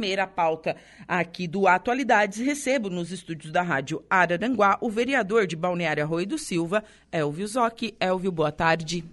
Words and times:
primeira 0.00 0.26
pauta 0.26 0.76
aqui 1.06 1.46
do 1.46 1.68
Atualidades, 1.68 2.38
recebo 2.38 2.88
nos 2.88 3.12
estúdios 3.12 3.52
da 3.52 3.60
Rádio 3.60 4.02
Araranguá 4.08 4.78
o 4.80 4.88
vereador 4.88 5.46
de 5.46 5.54
Balneário 5.54 6.02
Arroio 6.02 6.26
do 6.26 6.38
Silva, 6.38 6.82
Elvio 7.12 7.46
Zocchi. 7.46 7.94
Elvio, 8.00 8.32
boa 8.32 8.50
tarde. 8.50 9.04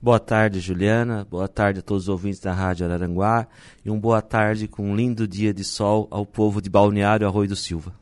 Boa 0.00 0.18
tarde, 0.18 0.58
Juliana. 0.58 1.26
Boa 1.30 1.46
tarde 1.46 1.80
a 1.80 1.82
todos 1.82 2.04
os 2.04 2.08
ouvintes 2.08 2.40
da 2.40 2.50
Rádio 2.50 2.86
Araranguá. 2.86 3.46
E 3.84 3.90
um 3.90 4.00
boa 4.00 4.22
tarde 4.22 4.66
com 4.66 4.90
um 4.90 4.96
lindo 4.96 5.28
dia 5.28 5.52
de 5.52 5.64
sol 5.64 6.08
ao 6.10 6.24
povo 6.24 6.62
de 6.62 6.70
Balneário 6.70 7.26
Arroio 7.26 7.50
do 7.50 7.56
Silva. 7.56 7.92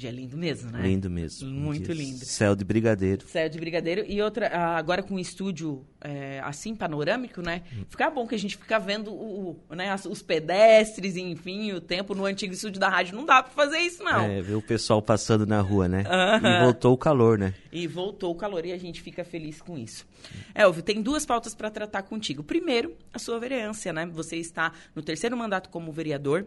Dia 0.00 0.10
lindo 0.10 0.34
mesmo, 0.34 0.70
né? 0.70 0.80
Lindo 0.80 1.10
mesmo. 1.10 1.46
Muito 1.50 1.92
lindo. 1.92 2.24
Céu 2.24 2.56
de 2.56 2.64
brigadeiro. 2.64 3.26
Céu 3.28 3.46
de 3.50 3.58
brigadeiro. 3.58 4.02
E 4.08 4.22
outra, 4.22 4.46
ah, 4.48 4.78
agora 4.78 5.02
com 5.02 5.16
um 5.16 5.18
estúdio 5.18 5.84
é, 6.00 6.40
assim, 6.42 6.74
panorâmico, 6.74 7.42
né? 7.42 7.64
Hum. 7.70 7.84
Fica 7.86 8.08
bom 8.08 8.26
que 8.26 8.34
a 8.34 8.38
gente 8.38 8.56
fica 8.56 8.78
vendo 8.78 9.10
o, 9.12 9.60
o- 9.68 9.74
né, 9.74 9.94
os 10.08 10.22
pedestres, 10.22 11.18
enfim, 11.18 11.72
o 11.72 11.82
tempo. 11.82 12.14
No 12.14 12.24
antigo 12.24 12.54
estúdio 12.54 12.80
da 12.80 12.88
rádio 12.88 13.14
não 13.14 13.26
dá 13.26 13.42
pra 13.42 13.52
fazer 13.52 13.76
isso, 13.80 14.02
não. 14.02 14.22
É, 14.22 14.40
ver 14.40 14.54
o 14.54 14.62
pessoal 14.62 15.02
passando 15.02 15.44
na 15.46 15.60
rua, 15.60 15.86
né? 15.86 16.04
Aham. 16.08 16.48
E 16.60 16.64
voltou 16.64 16.94
o 16.94 16.96
calor, 16.96 17.36
né? 17.36 17.52
E 17.70 17.86
voltou 17.86 18.32
o 18.32 18.34
calor 18.34 18.64
e 18.64 18.72
a 18.72 18.78
gente 18.78 19.02
fica 19.02 19.22
feliz 19.22 19.60
com 19.60 19.76
isso. 19.76 20.06
Elvio, 20.54 20.82
tem 20.82 21.02
duas 21.02 21.26
pautas 21.26 21.54
para 21.54 21.68
tratar 21.70 22.04
contigo. 22.04 22.42
Primeiro, 22.42 22.96
a 23.12 23.18
sua 23.18 23.38
vereança, 23.38 23.92
né? 23.92 24.06
Você 24.06 24.36
está 24.36 24.72
no 24.96 25.02
terceiro 25.02 25.36
mandato 25.36 25.68
como 25.68 25.92
vereador 25.92 26.46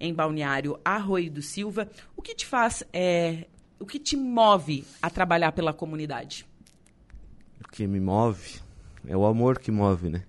em 0.00 0.14
Balneário 0.14 0.80
Arroio 0.84 1.30
do 1.30 1.42
Silva. 1.42 1.88
O 2.16 2.22
que 2.22 2.34
te 2.34 2.46
faz, 2.46 2.82
é, 2.92 3.46
o 3.78 3.86
que 3.86 3.98
te 3.98 4.16
move 4.16 4.84
a 5.00 5.10
trabalhar 5.10 5.52
pela 5.52 5.72
comunidade? 5.72 6.46
O 7.62 7.68
que 7.68 7.86
me 7.86 8.00
move 8.00 8.60
é 9.06 9.16
o 9.16 9.26
amor 9.26 9.58
que 9.58 9.70
move, 9.70 10.08
né? 10.08 10.22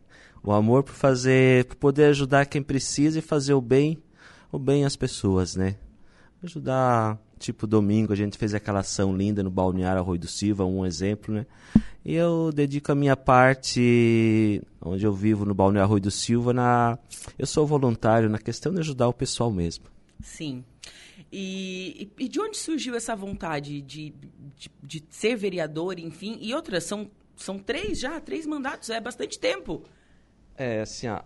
O 0.44 0.52
amor 0.52 0.84
por 0.84 0.94
fazer, 0.94 1.66
por 1.66 1.76
poder 1.76 2.06
ajudar 2.06 2.46
quem 2.46 2.62
precisa 2.62 3.20
e 3.20 3.22
fazer 3.22 3.54
o 3.54 3.62
bem, 3.62 4.02
o 4.52 4.60
bem 4.60 4.86
às 4.86 4.96
pessoas, 4.96 5.56
né? 5.56 5.76
Ajudar, 6.44 7.20
tipo 7.42 7.68
domingo 7.68 8.14
a 8.14 8.16
gente 8.16 8.38
fez 8.38 8.54
aquela 8.54 8.80
ação 8.80 9.16
linda 9.16 9.42
no 9.44 9.50
Balneário 9.50 10.02
Arroio 10.02 10.20
do 10.20 10.28
Silva, 10.28 10.64
um 10.66 10.86
exemplo, 10.86 11.34
né? 11.34 11.46
E 12.06 12.14
eu 12.16 12.52
dedico 12.54 12.92
a 12.92 12.96
minha 12.96 13.16
parte, 13.16 14.62
onde 14.82 15.06
eu 15.06 15.14
vivo 15.14 15.46
no 15.46 15.54
Balneário 15.54 15.86
Arroio 15.88 16.02
do 16.02 16.12
Silva, 16.12 16.54
na 16.54 16.98
eu 17.38 17.46
sou 17.46 17.66
voluntário 17.68 18.30
na 18.30 18.40
questão 18.40 18.74
de 18.74 18.80
ajudar 18.80 19.08
o 19.08 19.14
pessoal 19.14 19.52
mesmo. 19.52 19.86
Sim. 20.22 20.64
E, 21.32 22.10
e- 22.20 22.28
de 22.28 22.40
onde 22.40 22.58
surgiu 22.58 22.96
essa 22.96 23.16
vontade 23.16 23.82
de, 23.82 24.14
de, 24.58 24.72
de 24.84 25.04
ser 25.10 25.36
vereador, 25.36 26.00
enfim? 26.00 26.38
E 26.42 26.54
outras, 26.54 26.84
são, 26.84 27.10
são 27.36 27.58
três 27.58 28.00
já, 28.00 28.20
três 28.20 28.46
mandatos, 28.46 28.90
é 28.90 29.00
bastante 29.00 29.40
tempo. 29.40 29.84
É, 30.58 30.82
assim, 30.82 31.08
ó, 31.08 31.22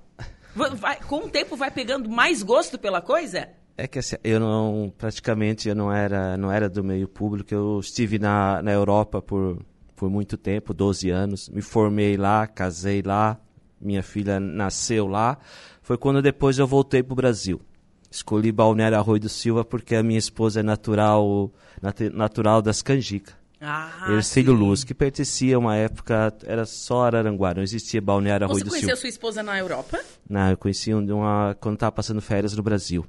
Va- 0.55 0.69
vai- 0.69 0.99
com 1.01 1.25
o 1.25 1.29
tempo 1.29 1.55
vai 1.57 1.71
pegando 1.71 2.09
mais 2.09 2.43
gosto 2.43 2.77
pela 2.77 3.01
coisa? 3.01 3.49
É 3.77 3.87
que 3.87 3.99
assim, 3.99 4.15
eu 4.23 4.39
não, 4.39 4.93
praticamente 4.97 5.67
eu 5.67 5.75
não 5.75 5.91
era, 5.91 6.37
não 6.37 6.51
era 6.51 6.69
do 6.69 6.83
meio 6.83 7.07
público. 7.07 7.53
Eu 7.53 7.79
estive 7.79 8.17
na, 8.17 8.61
na 8.61 8.71
Europa 8.71 9.21
por, 9.21 9.59
por 9.95 10.09
muito 10.09 10.37
tempo, 10.37 10.73
12 10.73 11.09
anos. 11.09 11.49
Me 11.49 11.61
formei 11.61 12.15
lá, 12.15 12.47
casei 12.47 13.01
lá, 13.01 13.37
minha 13.81 14.01
filha 14.01 14.39
nasceu 14.39 15.07
lá. 15.07 15.37
Foi 15.81 15.97
quando 15.97 16.21
depois 16.21 16.57
eu 16.57 16.65
voltei 16.65 17.03
para 17.03 17.13
o 17.13 17.15
Brasil. 17.15 17.61
Escolhi 18.09 18.49
Balneário 18.49 18.97
Arroio 18.97 19.19
do 19.19 19.27
Silva 19.29 19.65
porque 19.65 19.93
a 19.93 20.01
minha 20.01 20.19
esposa 20.19 20.61
é 20.61 20.63
natural, 20.63 21.51
nat- 21.81 21.99
natural 22.13 22.61
das 22.61 22.81
Canjica. 22.81 23.33
Ah, 23.59 24.07
Ercílio 24.13 24.53
sim. 24.53 24.57
Luz, 24.59 24.83
que 24.85 24.93
pertencia 24.93 25.55
a 25.55 25.59
uma 25.59 25.75
época, 25.75 26.33
era 26.43 26.65
só 26.65 27.03
Araranguá, 27.03 27.53
não 27.53 27.63
existia 27.63 27.99
Balneário 28.01 28.45
Arroio 28.45 28.59
Você 28.59 28.63
do 28.63 28.69
conheceu 28.69 28.89
Silva. 28.89 29.01
sua 29.01 29.09
esposa 29.09 29.43
na 29.43 29.57
Europa? 29.57 29.99
Não, 30.29 30.49
eu 30.51 30.57
conheci 30.57 30.93
um- 30.93 31.13
uma, 31.17 31.57
quando 31.59 31.73
estava 31.75 31.91
passando 31.91 32.21
férias 32.21 32.55
no 32.55 32.63
Brasil. 32.63 33.05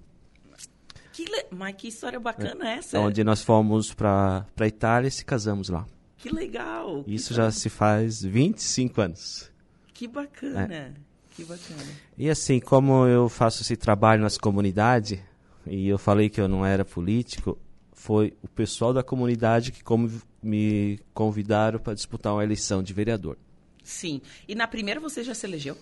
Que 1.17 1.25
le- 1.25 1.47
Mas 1.51 1.75
que 1.77 1.89
história 1.89 2.21
bacana 2.21 2.69
é 2.71 2.75
essa? 2.79 3.01
onde 3.01 3.25
nós 3.25 3.43
fomos 3.43 3.95
para 3.95 4.45
a 4.61 4.67
Itália 4.67 5.09
e 5.09 5.11
se 5.11 5.25
casamos 5.25 5.71
lá. 5.71 5.87
Que 6.19 6.29
legal. 6.29 7.03
Isso 7.07 7.33
já 7.33 7.51
se 7.51 7.69
faz 7.71 8.23
25 8.23 9.01
anos. 9.01 9.51
Que 9.95 10.07
bacana. 10.07 10.73
É. 10.75 10.93
Que 11.35 11.45
bacana. 11.45 11.83
E 12.19 12.29
assim, 12.29 12.61
como 12.61 13.07
eu 13.07 13.29
faço 13.31 13.63
esse 13.63 13.77
trabalho 13.77 14.23
nas 14.23 14.37
comunidades, 14.37 15.19
e 15.67 15.89
eu 15.89 15.97
falei 15.99 16.29
que 16.29 16.41
eu 16.41 16.49
não 16.49 16.65
era 16.67 16.85
político, 16.85 17.59
foi 17.93 18.35
o 18.43 18.49
pessoal 18.49 18.93
da 18.93 19.03
comunidade 19.03 19.73
que 19.73 19.83
como 19.83 20.11
me 20.43 21.01
convidaram 21.15 21.79
para 21.79 21.95
disputar 21.95 22.33
uma 22.35 22.45
eleição 22.45 22.83
de 22.83 22.93
vereador. 22.93 23.39
Sim. 23.83 24.21
E 24.47 24.55
na 24.55 24.67
primeira 24.67 25.01
você 25.01 25.23
já 25.23 25.35
se 25.35 25.47
elegeu? 25.47 25.77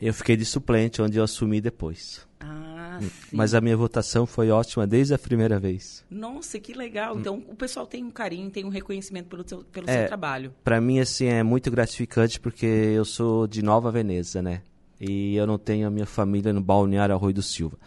Eu 0.00 0.12
fiquei 0.14 0.36
de 0.36 0.44
suplente, 0.44 1.00
onde 1.02 1.18
eu 1.18 1.24
assumi 1.24 1.60
depois. 1.60 2.26
Ah, 2.38 2.59
sim. 3.08 3.10
Mas 3.32 3.54
a 3.54 3.60
minha 3.60 3.76
votação 3.76 4.26
foi 4.26 4.50
ótima 4.50 4.86
desde 4.86 5.14
a 5.14 5.18
primeira 5.18 5.58
vez. 5.58 6.04
Nossa, 6.10 6.58
que 6.58 6.72
legal. 6.72 7.18
Então 7.18 7.42
o 7.48 7.54
pessoal 7.54 7.86
tem 7.86 8.04
um 8.04 8.10
carinho, 8.10 8.50
tem 8.50 8.64
um 8.64 8.68
reconhecimento 8.68 9.26
pelo 9.28 9.46
seu, 9.48 9.64
pelo 9.64 9.88
É. 9.88 9.98
seu 10.00 10.06
trabalho. 10.08 10.52
Para 10.64 10.80
mim, 10.80 10.98
assim, 11.00 11.26
é 11.26 11.42
muito 11.42 11.70
gratificante 11.70 12.38
porque 12.40 12.66
eu 12.66 13.04
sou 13.04 13.46
de 13.46 13.62
Nova 13.62 13.90
Veneza, 13.90 14.40
né? 14.42 14.62
E 15.00 15.34
eu 15.36 15.46
não 15.46 15.58
tenho 15.58 15.86
a 15.86 15.90
minha 15.90 16.06
família 16.06 16.52
no 16.52 16.60
Balneário 16.60 17.14
Arroio 17.14 17.34
do 17.34 17.42
Silva. 17.42 17.78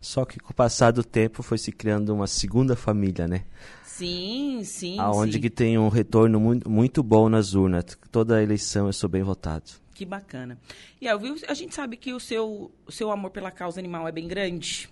Só 0.00 0.24
que 0.24 0.38
com 0.38 0.50
o 0.52 0.54
passar 0.54 0.92
do 0.92 1.02
tempo 1.02 1.42
foi 1.42 1.58
se 1.58 1.72
criando 1.72 2.14
uma 2.14 2.26
segunda 2.26 2.76
família, 2.76 3.26
né? 3.26 3.44
Sim, 3.84 4.60
sim. 4.62 4.98
Aonde 4.98 5.34
sim. 5.34 5.40
que 5.40 5.48
tem 5.50 5.78
um 5.78 5.88
retorno 5.88 6.38
muito, 6.38 6.68
muito 6.70 7.02
bom 7.02 7.28
nas 7.28 7.54
urnas. 7.54 7.84
Toda 8.12 8.42
eleição 8.42 8.86
eu 8.86 8.92
sou 8.92 9.08
bem 9.08 9.22
votado. 9.22 9.64
Que 9.96 10.04
bacana. 10.04 10.58
E 11.00 11.08
Elvio, 11.08 11.36
a 11.48 11.54
gente 11.54 11.74
sabe 11.74 11.96
que 11.96 12.12
o 12.12 12.20
seu, 12.20 12.70
o 12.86 12.92
seu 12.92 13.10
amor 13.10 13.30
pela 13.30 13.50
causa 13.50 13.80
animal 13.80 14.06
é 14.06 14.12
bem 14.12 14.28
grande. 14.28 14.90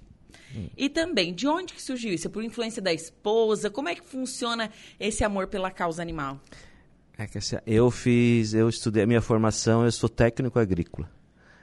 Hum. 0.57 0.69
E 0.79 0.89
também, 0.89 1.35
de 1.35 1.47
onde 1.47 1.75
que 1.75 1.83
surgiu 1.83 2.11
isso? 2.15 2.31
Por 2.31 2.43
influência 2.43 2.81
da 2.81 2.91
esposa? 2.91 3.69
Como 3.69 3.87
é 3.91 3.95
que 3.95 4.03
funciona 4.03 4.71
esse 4.99 5.23
amor 5.23 5.47
pela 5.49 5.71
causa 5.71 6.01
animal? 6.01 6.41
É 7.19 7.27
que 7.27 7.37
assim, 7.37 7.57
eu 7.67 7.91
fiz, 7.91 8.55
eu 8.55 8.67
estudei 8.67 9.03
a 9.03 9.07
minha 9.07 9.21
formação, 9.21 9.85
eu 9.85 9.93
sou 9.93 10.09
técnico 10.09 10.59
agrícola. 10.59 11.11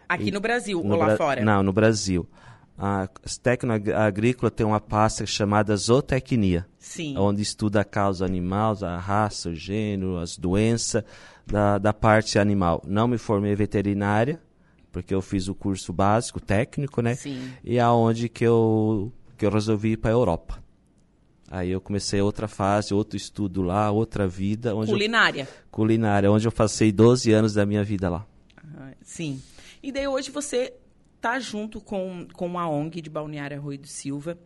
Aqui 0.07 0.27
E 0.27 0.31
no 0.31 0.39
Brasil 0.39 0.83
No 0.83 0.93
ou 0.93 0.99
lá 0.99 1.05
Bra- 1.07 1.17
fora? 1.17 1.43
Não, 1.43 1.63
no 1.63 1.73
Brasil. 1.73 2.29
A 2.77 3.07
técnico 3.41 3.91
agrícola 3.91 4.51
tem 4.51 4.65
uma 4.65 4.79
pasta 4.79 5.25
chamada 5.25 5.75
zootecnia. 5.75 6.67
Sim. 6.77 7.15
onde 7.17 7.41
estuda 7.41 7.81
a 7.81 7.83
causa 7.85 8.25
animal, 8.25 8.75
a 8.83 8.97
raça, 8.97 9.49
o 9.49 9.55
gênero, 9.55 10.17
as 10.17 10.35
doenças 10.37 11.03
da, 11.51 11.77
da 11.77 11.93
parte 11.93 12.39
animal. 12.39 12.81
Não 12.87 13.07
me 13.07 13.17
formei 13.17 13.53
veterinária, 13.55 14.41
porque 14.91 15.13
eu 15.13 15.21
fiz 15.21 15.47
o 15.47 15.55
curso 15.55 15.91
básico, 15.93 16.39
técnico, 16.39 17.01
né? 17.01 17.15
Sim. 17.15 17.51
E 17.63 17.79
aonde 17.79 18.29
que 18.29 18.43
eu, 18.45 19.11
que 19.37 19.45
eu 19.45 19.49
resolvi 19.51 19.91
ir 19.93 19.97
para 19.97 20.11
a 20.11 20.13
Europa. 20.13 20.61
Aí 21.49 21.69
eu 21.69 21.81
comecei 21.81 22.21
outra 22.21 22.47
fase, 22.47 22.93
outro 22.93 23.17
estudo 23.17 23.61
lá, 23.61 23.91
outra 23.91 24.25
vida. 24.27 24.73
Onde 24.75 24.89
eu- 24.91 24.95
Culinária. 24.95 25.47
culinária, 25.69 26.31
onde 26.31 26.47
eu 26.47 26.51
passei 26.51 26.91
12 26.91 27.31
anos 27.33 27.53
da 27.53 27.65
minha 27.65 27.83
vida 27.83 28.09
lá. 28.09 28.25
Ah, 28.77 28.91
Sim. 29.01 29.41
E 29.83 29.91
daí 29.91 30.07
hoje 30.07 30.31
você 30.31 30.73
tá 31.19 31.39
junto 31.39 31.81
com, 31.81 32.25
com 32.33 32.57
a 32.57 32.69
ONG 32.69 33.01
de 33.01 33.09
Balneário 33.09 33.57
Arroio 33.57 33.79
do 33.79 33.87
Silva. 33.87 34.37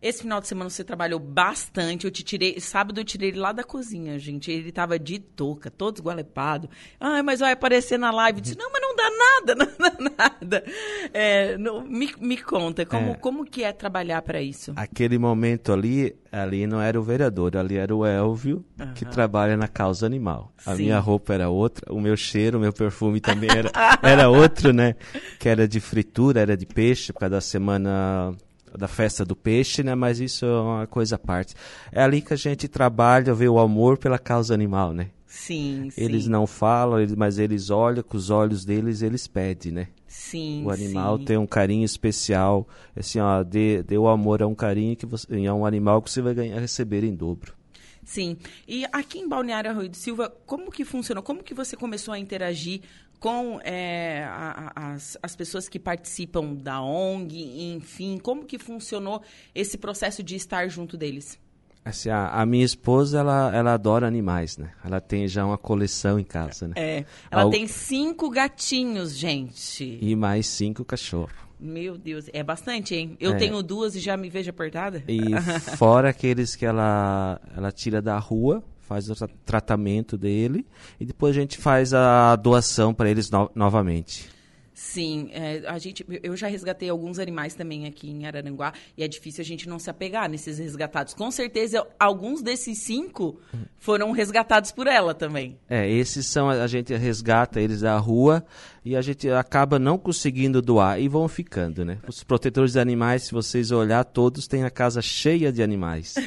Esse 0.00 0.22
final 0.22 0.40
de 0.40 0.46
semana 0.46 0.68
você 0.70 0.84
trabalhou 0.84 1.18
bastante. 1.18 2.04
Eu 2.04 2.10
te 2.10 2.22
tirei, 2.22 2.60
sábado 2.60 3.00
eu 3.00 3.04
tirei 3.04 3.30
ele 3.30 3.38
lá 3.38 3.50
da 3.52 3.64
cozinha, 3.64 4.18
gente. 4.18 4.50
Ele 4.50 4.70
tava 4.70 4.98
de 4.98 5.18
touca, 5.18 5.70
todo 5.70 5.96
esgualepado. 5.96 6.68
Ah, 7.00 7.22
mas 7.22 7.40
vai 7.40 7.52
aparecer 7.52 7.98
na 7.98 8.10
live. 8.10 8.38
Eu 8.38 8.42
disse, 8.42 8.58
não, 8.58 8.70
mas 8.70 8.82
não 8.82 8.94
dá 8.94 9.10
nada, 9.10 9.54
não 9.56 9.66
dá 9.78 10.10
nada. 10.18 10.64
É, 11.12 11.56
não- 11.58 11.82
me, 11.86 12.12
me 12.20 12.36
conta, 12.36 12.84
como, 12.84 13.12
É. 13.12 13.14
como 13.14 13.44
que 13.44 13.64
é 13.64 13.72
trabalhar 13.72 14.20
para 14.22 14.40
isso? 14.42 14.72
Aquele 14.76 15.18
momento 15.18 15.72
ali, 15.72 16.14
ali 16.30 16.66
não 16.66 16.80
era 16.80 17.00
o 17.00 17.02
vereador, 17.02 17.56
ali 17.56 17.76
era 17.76 17.94
o 17.94 18.04
Elvio, 18.04 18.64
que 18.94 19.04
Aham. 19.04 19.10
trabalha 19.12 19.56
na 19.56 19.66
causa 19.68 20.04
animal. 20.06 20.52
A 20.64 20.76
Sim. 20.76 20.82
minha 20.84 20.98
roupa 20.98 21.32
era 21.34 21.48
outra, 21.48 21.92
o 21.92 22.00
meu 22.00 22.16
cheiro, 22.16 22.58
o 22.58 22.60
meu 22.60 22.72
perfume 22.72 23.18
também 23.20 23.50
era, 23.50 23.70
era 24.02 24.28
outro, 24.28 24.72
né? 24.72 24.94
Que 25.38 25.48
era 25.48 25.66
de 25.66 25.80
fritura, 25.80 26.40
era 26.40 26.56
de 26.56 26.66
peixe, 26.66 27.12
por 27.12 27.20
causa 27.20 27.36
da 27.36 27.40
semana 27.40 28.34
da 28.76 28.88
festa 28.88 29.24
do 29.24 29.34
peixe, 29.36 29.82
né? 29.82 29.94
Mas 29.94 30.20
isso 30.20 30.44
é 30.44 30.60
uma 30.60 30.86
coisa 30.86 31.16
à 31.16 31.18
parte. 31.18 31.54
É 31.92 32.02
ali 32.02 32.20
que 32.20 32.32
a 32.32 32.36
gente 32.36 32.68
trabalha, 32.68 33.34
vê 33.34 33.48
o 33.48 33.58
amor 33.58 33.98
pela 33.98 34.18
causa 34.18 34.54
animal, 34.54 34.92
né? 34.92 35.10
Sim, 35.26 35.90
sim. 35.90 36.00
Eles 36.00 36.26
não 36.26 36.46
falam, 36.46 36.98
mas 37.16 37.38
eles 37.38 37.68
olham, 37.68 38.02
com 38.02 38.16
os 38.16 38.30
olhos 38.30 38.64
deles 38.64 39.02
eles 39.02 39.26
pedem, 39.26 39.72
né? 39.72 39.88
Sim, 40.06 40.64
O 40.64 40.70
animal 40.70 41.18
sim. 41.18 41.24
tem 41.24 41.36
um 41.36 41.46
carinho 41.46 41.84
especial. 41.84 42.66
Assim, 42.96 43.20
ó, 43.20 43.42
dê, 43.42 43.82
dê 43.82 43.98
o 43.98 44.08
amor 44.08 44.42
a 44.42 44.46
um 44.46 44.54
carinho 44.54 44.96
que 44.96 45.04
você, 45.04 45.26
a 45.46 45.54
um 45.54 45.66
animal 45.66 46.00
que 46.00 46.10
você 46.10 46.22
vai 46.22 46.32
ganhar, 46.32 46.58
receber 46.58 47.04
em 47.04 47.14
dobro. 47.14 47.54
Sim. 48.02 48.36
E 48.68 48.86
aqui 48.92 49.18
em 49.18 49.28
Balneário 49.28 49.70
Arroio 49.70 49.88
do 49.88 49.96
Silva, 49.96 50.32
como 50.46 50.70
que 50.70 50.84
funcionou? 50.84 51.22
Como 51.24 51.42
que 51.42 51.52
você 51.52 51.76
começou 51.76 52.14
a 52.14 52.18
interagir 52.18 52.80
com 53.20 53.60
é, 53.64 54.24
a- 54.28 54.72
a- 54.74 54.92
as, 54.92 55.16
as 55.22 55.34
pessoas 55.36 55.68
que 55.68 55.78
participam 55.78 56.54
da 56.54 56.80
ONG, 56.82 57.72
enfim? 57.74 58.18
Como 58.18 58.44
que 58.44 58.58
funcionou 58.58 59.22
esse 59.54 59.78
processo 59.78 60.22
de 60.22 60.36
estar 60.36 60.68
junto 60.68 60.96
deles? 60.96 61.38
Assim, 61.84 62.10
a, 62.10 62.28
a 62.30 62.44
minha 62.44 62.64
esposa, 62.64 63.20
ela, 63.20 63.54
ela 63.54 63.72
adora 63.74 64.06
animais, 64.08 64.56
né? 64.58 64.72
Ela 64.84 65.00
tem 65.00 65.28
já 65.28 65.46
uma 65.46 65.56
coleção 65.56 66.18
em 66.18 66.24
casa, 66.24 66.66
né? 66.68 66.74
É, 66.76 67.04
ela 67.30 67.42
Al- 67.42 67.50
tem 67.50 67.66
cinco 67.68 68.28
gatinhos, 68.28 69.16
gente. 69.16 69.98
E 70.02 70.16
mais 70.16 70.46
cinco 70.48 70.84
cachorros. 70.84 71.32
Meu 71.58 71.96
Deus, 71.96 72.26
é 72.32 72.42
bastante, 72.42 72.94
hein? 72.94 73.16
Eu 73.20 73.32
É. 73.32 73.36
tenho 73.36 73.62
duas 73.62 73.94
e 73.94 74.00
já 74.00 74.16
me 74.16 74.28
vejo 74.28 74.50
apertada. 74.50 75.02
E 75.08 75.16
fora 75.78 76.10
aqueles 76.10 76.54
que 76.56 76.66
ela, 76.66 77.40
ela 77.56 77.70
tira 77.72 78.02
da 78.02 78.18
rua, 78.18 78.62
faz 78.86 79.10
o 79.10 79.14
tra- 79.14 79.28
tratamento 79.44 80.16
dele 80.16 80.64
e 81.00 81.04
depois 81.04 81.36
a 81.36 81.40
gente 81.40 81.58
faz 81.58 81.92
a 81.92 82.36
doação 82.36 82.94
para 82.94 83.10
eles 83.10 83.30
no- 83.30 83.50
novamente. 83.54 84.28
Sim, 84.78 85.30
é, 85.32 85.62
a 85.66 85.78
gente, 85.78 86.04
eu 86.22 86.36
já 86.36 86.48
resgatei 86.48 86.90
alguns 86.90 87.18
animais 87.18 87.54
também 87.54 87.86
aqui 87.86 88.10
em 88.10 88.26
Araranguá 88.26 88.74
e 88.94 89.02
é 89.02 89.08
difícil 89.08 89.40
a 89.40 89.44
gente 89.44 89.66
não 89.66 89.78
se 89.78 89.88
apegar 89.88 90.28
nesses 90.28 90.58
resgatados. 90.58 91.14
Com 91.14 91.30
certeza, 91.30 91.82
alguns 91.98 92.42
desses 92.42 92.76
cinco 92.80 93.40
foram 93.78 94.12
resgatados 94.12 94.70
por 94.70 94.86
ela 94.86 95.14
também. 95.14 95.58
É, 95.66 95.90
esses 95.90 96.26
são, 96.26 96.50
a 96.50 96.66
gente 96.66 96.94
resgata 96.94 97.58
eles 97.58 97.80
da 97.80 97.96
rua 97.96 98.44
e 98.84 98.94
a 98.94 99.00
gente 99.00 99.30
acaba 99.30 99.78
não 99.78 99.96
conseguindo 99.96 100.60
doar 100.60 101.00
e 101.00 101.08
vão 101.08 101.26
ficando, 101.26 101.82
né? 101.82 101.96
Os 102.06 102.22
protetores 102.22 102.72
de 102.72 102.78
animais, 102.78 103.22
se 103.22 103.32
vocês 103.32 103.70
olhar, 103.70 104.04
todos 104.04 104.46
têm 104.46 104.64
a 104.64 104.70
casa 104.70 105.00
cheia 105.00 105.50
de 105.50 105.62
animais. 105.62 106.16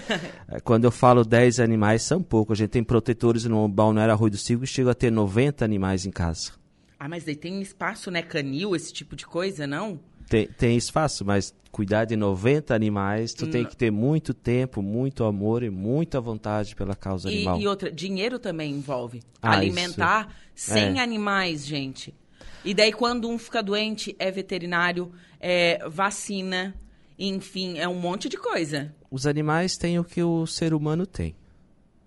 É, 0.52 0.60
Quando 0.60 0.86
eu 0.86 0.92
falo 0.92 1.24
10 1.24 1.60
animais, 1.60 2.02
são 2.02 2.24
poucos. 2.24 2.58
A 2.58 2.64
gente 2.64 2.72
tem 2.72 2.84
protetores 2.84 3.46
no 3.46 3.68
Balneário 3.68 4.12
Arroio 4.12 4.32
do 4.32 4.38
Silva 4.38 4.66
que 4.66 4.72
chegam 4.72 4.92
a 4.92 4.96
ter 4.96 5.12
90 5.12 5.64
animais 5.64 6.08
em 6.08 6.10
casa. 6.12 6.54
Ah, 7.00 7.08
mas 7.08 7.24
daí 7.24 7.36
tem 7.36 7.62
espaço, 7.62 8.12
né? 8.12 8.22
Canil, 8.22 8.76
esse 8.76 8.92
tipo 8.92 9.16
de 9.16 9.26
coisa, 9.26 9.66
não? 9.66 10.00
Tem, 10.28 10.46
tem 10.48 10.76
espaço, 10.78 11.26
mas 11.26 11.56
cuidar 11.72 12.06
de 12.06 12.16
90 12.16 12.76
animais, 12.76 13.34
tu 13.34 13.48
tem 13.48 13.66
que 13.66 13.76
ter 13.76 13.90
muito 13.92 14.34
tempo, 14.34 14.82
muito 14.82 15.24
amor 15.24 15.64
e 15.64 15.70
muita 15.70 16.20
vontade 16.22 16.76
pela 16.76 16.96
causa 16.96 17.32
E, 17.32 17.36
animal. 17.38 17.60
e 17.62 17.68
outra, 17.68 17.92
dinheiro 17.92 18.38
também 18.38 18.72
envolve. 18.74 19.22
Ah, 19.42 19.54
Alimentar 19.54 20.36
100 20.54 21.00
É. 21.00 21.02
animais, 21.02 21.66
gente. 21.66 22.14
E 22.66 22.74
daí, 22.74 22.92
quando 22.92 23.28
um 23.30 23.38
fica 23.40 23.64
doente, 23.64 24.16
é 24.20 24.30
veterinário, 24.30 25.12
é 25.40 25.88
vacina, 25.90 26.76
enfim, 27.18 27.80
é 27.80 27.88
um 27.88 27.96
monte 28.00 28.28
de 28.30 28.38
coisa. 28.38 28.94
Os 29.10 29.26
animais 29.26 29.78
têm 29.78 29.98
o 29.98 30.04
que 30.04 30.22
o 30.22 30.46
ser 30.46 30.74
humano 30.74 31.08
tem. 31.08 31.34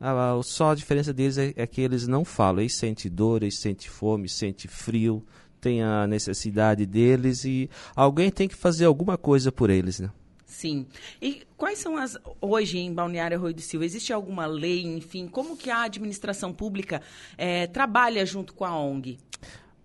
Ah, 0.04 0.32
ah, 0.32 0.42
só 0.42 0.72
a 0.72 0.74
diferença 0.74 1.14
deles 1.14 1.38
é, 1.38 1.52
é 1.54 1.64
que 1.64 1.80
eles 1.80 2.08
não 2.08 2.24
falam. 2.24 2.60
Eles 2.60 2.74
sentem 2.74 3.08
dor, 3.08 3.44
eles 3.44 3.60
sentem 3.60 3.88
fome, 3.88 4.28
sentem 4.28 4.68
frio, 4.68 5.24
têm 5.60 5.80
a 5.80 6.08
necessidade 6.08 6.84
deles 6.84 7.44
e 7.44 7.70
alguém 7.94 8.28
tem 8.28 8.48
que 8.48 8.56
fazer 8.56 8.84
alguma 8.84 9.16
coisa 9.16 9.52
por 9.52 9.70
eles, 9.70 10.00
né? 10.00 10.10
Sim. 10.44 10.86
E 11.20 11.42
quais 11.56 11.78
são 11.78 11.96
as. 11.96 12.18
Hoje, 12.40 12.78
em 12.78 12.92
Balneário 12.92 13.38
Arroio 13.38 13.54
do 13.54 13.60
Silva, 13.60 13.84
existe 13.86 14.12
alguma 14.12 14.44
lei, 14.44 14.82
enfim? 14.82 15.28
Como 15.28 15.56
que 15.56 15.70
a 15.70 15.82
administração 15.82 16.52
pública 16.52 17.00
eh, 17.38 17.68
trabalha 17.68 18.26
junto 18.26 18.52
com 18.54 18.64
a 18.64 18.76
ONG? 18.76 19.18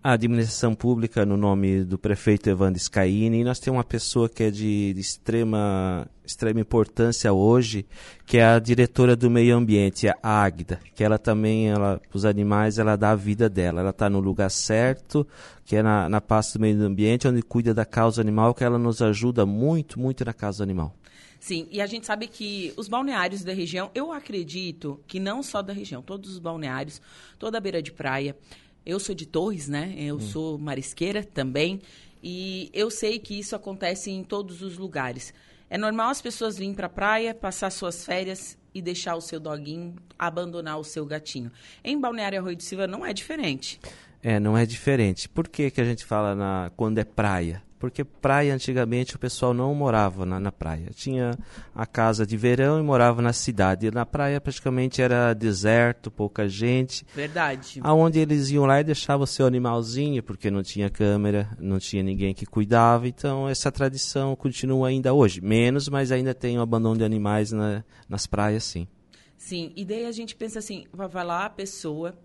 A 0.00 0.12
administração 0.12 0.76
pública, 0.76 1.26
no 1.26 1.36
nome 1.36 1.82
do 1.82 1.98
prefeito 1.98 2.48
Evandro 2.48 2.78
Scaini, 2.78 3.40
e 3.40 3.44
nós 3.44 3.58
temos 3.58 3.78
uma 3.78 3.84
pessoa 3.84 4.28
que 4.28 4.44
é 4.44 4.50
de, 4.50 4.94
de 4.94 5.00
extrema, 5.00 6.08
extrema 6.24 6.60
importância 6.60 7.32
hoje, 7.32 7.84
que 8.24 8.38
é 8.38 8.44
a 8.44 8.60
diretora 8.60 9.16
do 9.16 9.28
meio 9.28 9.56
ambiente, 9.56 10.06
a 10.08 10.14
Águida, 10.22 10.78
que 10.94 11.02
ela 11.02 11.18
também, 11.18 11.68
ela, 11.68 12.00
os 12.14 12.24
animais, 12.24 12.78
ela 12.78 12.94
dá 12.94 13.10
a 13.10 13.16
vida 13.16 13.48
dela. 13.48 13.80
Ela 13.80 13.90
está 13.90 14.08
no 14.08 14.20
lugar 14.20 14.52
certo, 14.52 15.26
que 15.64 15.74
é 15.74 15.82
na, 15.82 16.08
na 16.08 16.20
pasta 16.20 16.56
do 16.56 16.62
meio 16.62 16.80
ambiente, 16.80 17.26
onde 17.26 17.42
cuida 17.42 17.74
da 17.74 17.84
causa 17.84 18.20
animal, 18.20 18.54
que 18.54 18.62
ela 18.62 18.78
nos 18.78 19.02
ajuda 19.02 19.44
muito, 19.44 19.98
muito 19.98 20.24
na 20.24 20.32
causa 20.32 20.62
animal. 20.62 20.94
Sim, 21.40 21.68
e 21.70 21.80
a 21.80 21.86
gente 21.86 22.06
sabe 22.06 22.28
que 22.28 22.72
os 22.76 22.88
balneários 22.88 23.42
da 23.42 23.52
região, 23.52 23.90
eu 23.94 24.12
acredito 24.12 25.00
que 25.06 25.18
não 25.20 25.42
só 25.42 25.60
da 25.60 25.72
região, 25.72 26.02
todos 26.02 26.30
os 26.30 26.38
balneários, 26.38 27.00
toda 27.38 27.58
a 27.58 27.60
beira 27.60 27.82
de 27.82 27.92
praia. 27.92 28.36
Eu 28.84 28.98
sou 28.98 29.14
de 29.14 29.26
Torres, 29.26 29.68
né? 29.68 29.94
Eu 29.96 30.18
sou 30.20 30.58
marisqueira 30.58 31.22
também. 31.22 31.80
E 32.22 32.70
eu 32.72 32.90
sei 32.90 33.18
que 33.18 33.38
isso 33.38 33.54
acontece 33.54 34.10
em 34.10 34.24
todos 34.24 34.62
os 34.62 34.76
lugares. 34.78 35.32
É 35.70 35.76
normal 35.76 36.10
as 36.10 36.22
pessoas 36.22 36.56
virem 36.56 36.74
para 36.74 36.86
a 36.86 36.90
praia, 36.90 37.34
passar 37.34 37.70
suas 37.70 38.04
férias 38.04 38.56
e 38.74 38.80
deixar 38.80 39.16
o 39.16 39.20
seu 39.20 39.38
doguinho, 39.38 39.94
abandonar 40.18 40.78
o 40.78 40.84
seu 40.84 41.04
gatinho. 41.04 41.52
Em 41.84 42.00
Balneário 42.00 42.38
Arroio 42.38 42.56
de 42.56 42.64
Silva 42.64 42.86
não 42.86 43.04
é 43.04 43.12
diferente. 43.12 43.78
É, 44.22 44.40
não 44.40 44.56
é 44.56 44.66
diferente. 44.66 45.28
Por 45.28 45.46
que, 45.46 45.70
que 45.70 45.80
a 45.80 45.84
gente 45.84 46.04
fala 46.04 46.34
na, 46.34 46.72
quando 46.76 46.98
é 46.98 47.04
praia? 47.04 47.62
Porque 47.78 48.02
praia, 48.04 48.52
antigamente, 48.54 49.14
o 49.14 49.18
pessoal 49.18 49.54
não 49.54 49.72
morava 49.74 50.26
na, 50.26 50.40
na 50.40 50.50
praia. 50.50 50.90
Tinha 50.94 51.38
a 51.74 51.86
casa 51.86 52.26
de 52.26 52.36
verão 52.36 52.80
e 52.80 52.82
morava 52.82 53.22
na 53.22 53.32
cidade. 53.32 53.86
E 53.86 53.90
na 53.90 54.04
praia, 54.04 54.40
praticamente, 54.40 55.00
era 55.00 55.32
deserto, 55.32 56.10
pouca 56.10 56.48
gente. 56.48 57.06
Verdade. 57.14 57.78
Aonde 57.82 58.18
eles 58.18 58.50
iam 58.50 58.66
lá 58.66 58.80
e 58.80 58.84
deixavam 58.84 59.22
o 59.22 59.26
seu 59.26 59.46
animalzinho, 59.46 60.22
porque 60.22 60.50
não 60.50 60.62
tinha 60.62 60.90
câmera, 60.90 61.56
não 61.60 61.78
tinha 61.78 62.02
ninguém 62.02 62.34
que 62.34 62.44
cuidava. 62.46 63.06
Então, 63.06 63.48
essa 63.48 63.70
tradição 63.70 64.34
continua 64.34 64.88
ainda 64.88 65.14
hoje. 65.14 65.40
Menos, 65.40 65.88
mas 65.88 66.10
ainda 66.10 66.34
tem 66.34 66.58
o 66.58 66.62
abandono 66.62 66.98
de 66.98 67.04
animais 67.04 67.52
na- 67.52 67.84
nas 68.08 68.26
praias, 68.26 68.64
sim. 68.64 68.88
Sim, 69.36 69.72
e 69.76 69.84
daí 69.84 70.04
a 70.04 70.10
gente 70.12 70.34
pensa 70.34 70.58
assim, 70.58 70.84
vai 70.92 71.06
vai 71.06 71.24
lá 71.24 71.44
a 71.46 71.50
pessoa, 71.50 72.18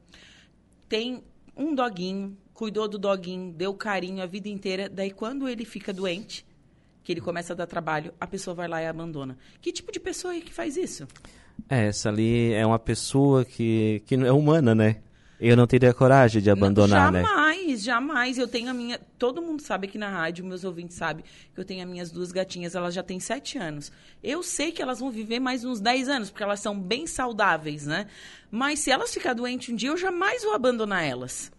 tem 0.90 1.24
um 1.56 1.76
doguinho, 1.76 2.36
cuidou 2.54 2.88
do 2.88 2.98
doguinho, 2.98 3.52
deu 3.52 3.74
carinho 3.74 4.22
a 4.22 4.26
vida 4.26 4.48
inteira, 4.48 4.90
daí 4.90 5.12
quando 5.12 5.48
ele 5.48 5.66
fica 5.66 5.92
doente, 5.92 6.46
que 7.04 7.12
ele 7.12 7.22
começa 7.22 7.54
a 7.54 7.56
dar 7.56 7.68
trabalho, 7.68 8.14
a 8.20 8.28
pessoa 8.28 8.54
vai 8.54 8.68
lá 8.68 8.82
e 8.82 8.88
abandona. 8.88 9.38
Que 9.62 9.72
tipo 9.72 9.92
de 9.92 10.00
pessoa 10.00 10.36
é 10.36 10.40
que 10.40 10.54
faz 10.54 10.78
isso? 10.78 11.08
É, 11.70 11.88
essa 11.88 12.10
ali 12.10 12.54
é 12.54 12.66
uma 12.66 12.80
pessoa 12.80 13.44
que, 13.44 14.02
que 14.06 14.16
não 14.16 14.26
é 14.26 14.32
humana, 14.32 14.74
né? 14.74 14.98
Eu 15.40 15.58
não 15.58 15.68
teria 15.68 15.94
coragem 15.94 16.42
de 16.42 16.50
abandonar, 16.50 17.12
né? 17.12 17.22
jamais, 17.22 17.84
jamais. 17.84 18.38
Eu 18.38 18.48
tenho 18.48 18.70
a 18.70 18.74
minha. 18.74 18.98
Todo 19.18 19.42
mundo 19.42 19.62
sabe 19.62 19.88
aqui 19.88 19.98
na 19.98 20.08
rádio, 20.08 20.46
meus 20.46 20.64
ouvintes 20.64 20.96
sabem 20.96 21.26
que 21.54 21.60
eu 21.60 21.66
tenho 21.66 21.84
as 21.84 21.90
minhas 21.90 22.12
duas 22.12 22.32
gatinhas, 22.32 22.76
elas 22.76 22.94
já 22.94 23.04
têm 23.04 23.20
sete 23.20 23.58
anos. 23.58 23.92
Eu 24.24 24.42
sei 24.42 24.72
que 24.72 24.82
elas 24.82 25.02
vão 25.02 25.12
viver 25.12 25.42
mais 25.42 25.66
uns 25.66 25.82
10 25.82 26.08
anos, 26.08 26.30
porque 26.30 26.44
elas 26.44 26.62
são 26.62 26.80
bem 26.80 27.06
saudáveis, 27.06 27.86
né? 27.86 28.08
Mas 28.50 28.80
se 28.80 28.90
elas 28.90 29.14
ficarem 29.14 29.36
doentes 29.36 29.74
um 29.74 29.76
dia, 29.76 29.90
eu 29.90 29.98
jamais 29.98 30.44
vou 30.44 30.54
abandonar 30.54 31.04
elas. 31.04 31.52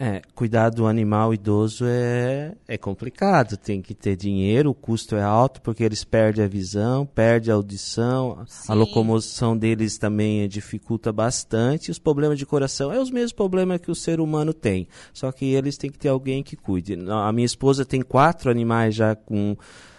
É, 0.00 0.22
cuidar 0.32 0.70
do 0.70 0.86
animal 0.86 1.34
idoso 1.34 1.84
é, 1.84 2.54
é 2.68 2.78
complicado, 2.78 3.56
tem 3.56 3.82
que 3.82 3.94
ter 3.94 4.14
dinheiro, 4.14 4.70
o 4.70 4.74
custo 4.74 5.16
é 5.16 5.22
alto 5.22 5.60
porque 5.60 5.82
eles 5.82 6.04
perdem 6.04 6.44
a 6.44 6.48
visão, 6.48 7.04
perdem 7.04 7.50
a 7.50 7.56
audição, 7.56 8.44
Sim. 8.46 8.70
a 8.70 8.74
locomoção 8.76 9.56
deles 9.56 9.98
também 9.98 10.48
dificulta 10.48 11.12
bastante, 11.12 11.88
e 11.88 11.90
os 11.90 11.98
problemas 11.98 12.38
de 12.38 12.46
coração 12.46 12.92
é 12.92 13.00
os 13.00 13.10
mesmos 13.10 13.32
problemas 13.32 13.80
que 13.80 13.90
o 13.90 13.94
ser 13.94 14.20
humano 14.20 14.54
tem, 14.54 14.86
só 15.12 15.32
que 15.32 15.46
eles 15.46 15.76
têm 15.76 15.90
que 15.90 15.98
ter 15.98 16.10
alguém 16.10 16.44
que 16.44 16.54
cuide. 16.54 16.96
A 17.10 17.32
minha 17.32 17.46
esposa 17.46 17.84
tem 17.84 18.00
quatro 18.00 18.52
animais 18.52 18.94
já 18.94 19.16
com 19.16 19.56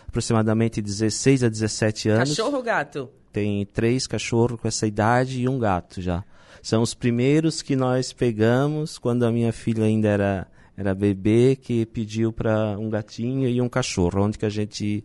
aproximadamente 0.07 0.81
16 0.81 1.43
a 1.43 1.49
17 1.49 2.09
anos, 2.09 2.29
Cachorro 2.29 2.55
ou 2.55 2.63
gato? 2.63 3.09
tem 3.33 3.65
três 3.65 4.07
cachorros 4.07 4.59
com 4.59 4.67
essa 4.67 4.87
idade 4.87 5.41
e 5.41 5.47
um 5.49 5.59
gato 5.59 6.01
já. 6.01 6.23
São 6.61 6.81
os 6.81 6.93
primeiros 6.93 7.61
que 7.61 7.75
nós 7.75 8.11
pegamos 8.13 8.97
quando 8.97 9.23
a 9.23 9.31
minha 9.31 9.51
filha 9.51 9.85
ainda 9.85 10.07
era, 10.07 10.47
era 10.77 10.95
bebê, 10.95 11.55
que 11.55 11.85
pediu 11.85 12.31
para 12.31 12.77
um 12.77 12.89
gatinho 12.89 13.47
e 13.47 13.61
um 13.61 13.69
cachorro, 13.69 14.21
onde 14.21 14.37
que 14.37 14.45
a 14.45 14.49
gente, 14.49 15.03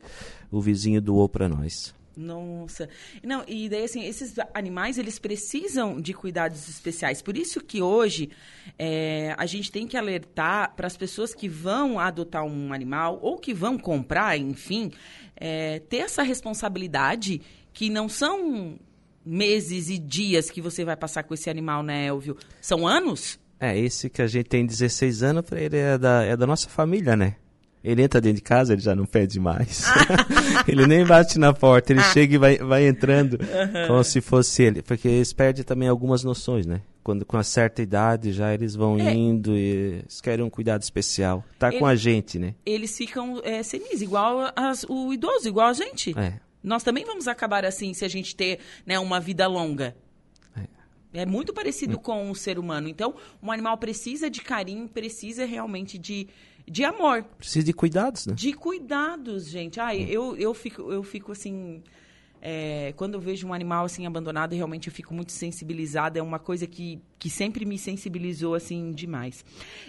o 0.50 0.60
vizinho 0.60 1.00
doou 1.00 1.28
para 1.28 1.48
nós. 1.48 1.94
Nossa. 2.16 2.88
Não, 3.22 3.44
e 3.46 3.68
daí, 3.68 3.84
assim, 3.84 4.04
esses 4.04 4.34
animais, 4.52 4.98
eles 4.98 5.18
precisam 5.18 6.00
de 6.00 6.14
cuidados 6.14 6.68
especiais. 6.68 7.20
Por 7.20 7.36
isso 7.36 7.60
que 7.60 7.82
hoje 7.82 8.30
é, 8.78 9.34
a 9.36 9.46
gente 9.46 9.70
tem 9.70 9.86
que 9.86 9.96
alertar 9.96 10.74
para 10.76 10.86
as 10.86 10.96
pessoas 10.96 11.34
que 11.34 11.48
vão 11.48 11.98
adotar 11.98 12.44
um 12.44 12.72
animal 12.72 13.18
ou 13.20 13.38
que 13.38 13.52
vão 13.52 13.76
comprar, 13.76 14.38
enfim, 14.38 14.92
é, 15.36 15.80
ter 15.80 15.98
essa 15.98 16.22
responsabilidade 16.22 17.40
que 17.72 17.90
não 17.90 18.08
são 18.08 18.78
meses 19.24 19.88
e 19.90 19.98
dias 19.98 20.50
que 20.50 20.60
você 20.60 20.84
vai 20.84 20.96
passar 20.96 21.22
com 21.22 21.34
esse 21.34 21.48
animal, 21.50 21.82
né, 21.82 22.06
Elvio? 22.06 22.36
São 22.60 22.86
anos? 22.86 23.38
É, 23.60 23.78
esse 23.78 24.10
que 24.10 24.20
a 24.20 24.26
gente 24.26 24.46
tem 24.46 24.66
16 24.66 25.22
anos, 25.22 25.42
para 25.44 25.60
ele 25.60 25.76
é 25.78 25.96
da, 25.96 26.22
é 26.24 26.36
da 26.36 26.46
nossa 26.46 26.68
família, 26.68 27.16
né? 27.16 27.36
Ele 27.82 28.02
entra 28.02 28.18
dentro 28.20 28.36
de 28.36 28.42
casa, 28.42 28.72
ele 28.72 28.80
já 28.80 28.94
não 28.94 29.04
pede 29.04 29.38
mais. 29.38 29.84
ele 30.66 30.86
nem 30.86 31.04
bate 31.04 31.38
na 31.38 31.52
porta, 31.52 31.92
ele 31.92 32.02
chega 32.02 32.34
e 32.34 32.38
vai, 32.38 32.56
vai 32.58 32.86
entrando 32.88 33.38
como 33.86 34.02
se 34.02 34.20
fosse 34.22 34.62
ele. 34.62 34.80
Porque 34.82 35.06
eles 35.06 35.32
perdem 35.34 35.62
também 35.62 35.86
algumas 35.88 36.24
noções, 36.24 36.64
né? 36.66 36.80
Quando 37.02 37.26
com 37.26 37.36
uma 37.36 37.42
certa 37.44 37.82
idade 37.82 38.32
já 38.32 38.54
eles 38.54 38.74
vão 38.74 38.98
É. 38.98 39.12
indo 39.12 39.54
e 39.54 39.60
eles 40.00 40.20
querem 40.22 40.42
um 40.42 40.48
cuidado 40.48 40.80
especial. 40.82 41.44
Tá 41.58 41.70
com 41.70 41.76
Ele- 41.76 41.84
a 41.86 41.94
gente, 41.94 42.38
né? 42.38 42.54
Eles 42.64 42.96
ficam 42.96 43.40
é, 43.44 43.62
senis, 43.62 44.00
igual 44.00 44.50
as- 44.56 44.86
o 44.88 45.12
idoso, 45.12 45.46
igual 45.46 45.68
a 45.68 45.72
gente. 45.74 46.18
É. 46.18 46.40
Nós 46.64 46.82
também 46.82 47.04
vamos 47.04 47.28
acabar 47.28 47.64
assim 47.64 47.92
se 47.92 48.04
a 48.04 48.08
gente 48.08 48.34
ter 48.34 48.58
né, 48.86 48.98
uma 48.98 49.20
vida 49.20 49.46
longa. 49.46 49.94
É 51.12 51.24
muito 51.24 51.52
parecido 51.54 51.96
com 51.96 52.28
o 52.28 52.34
ser 52.34 52.58
humano. 52.58 52.88
Então, 52.88 53.14
um 53.40 53.52
animal 53.52 53.78
precisa 53.78 54.28
de 54.28 54.40
carinho, 54.40 54.88
precisa 54.88 55.44
realmente 55.44 55.96
de, 55.96 56.26
de 56.66 56.82
amor, 56.82 57.22
Precisa 57.38 57.64
de 57.64 57.72
cuidados, 57.72 58.26
né? 58.26 58.34
de 58.34 58.52
cuidados, 58.52 59.48
gente. 59.48 59.78
Ai, 59.78 60.02
Hum. 60.06 60.08
eu, 60.08 60.36
eu, 60.36 60.52
fico, 60.52 60.90
eu 60.90 61.04
fico 61.04 61.30
assim. 61.30 61.84
É, 62.46 62.92
quando 62.98 63.14
eu 63.14 63.20
vejo 63.20 63.46
um 63.46 63.54
animal 63.54 63.86
assim 63.86 64.04
abandonado, 64.06 64.54
realmente 64.54 64.88
eu 64.88 64.92
fico 64.92 65.14
muito 65.14 65.32
sensibilizada. 65.32 66.18
É 66.18 66.22
uma 66.22 66.38
coisa 66.38 66.66
que, 66.66 67.00
que 67.18 67.30
sempre 67.30 67.64
me 67.64 67.78
sensibilizou 67.78 68.54
assim 68.54 68.92
demais. 68.92 69.42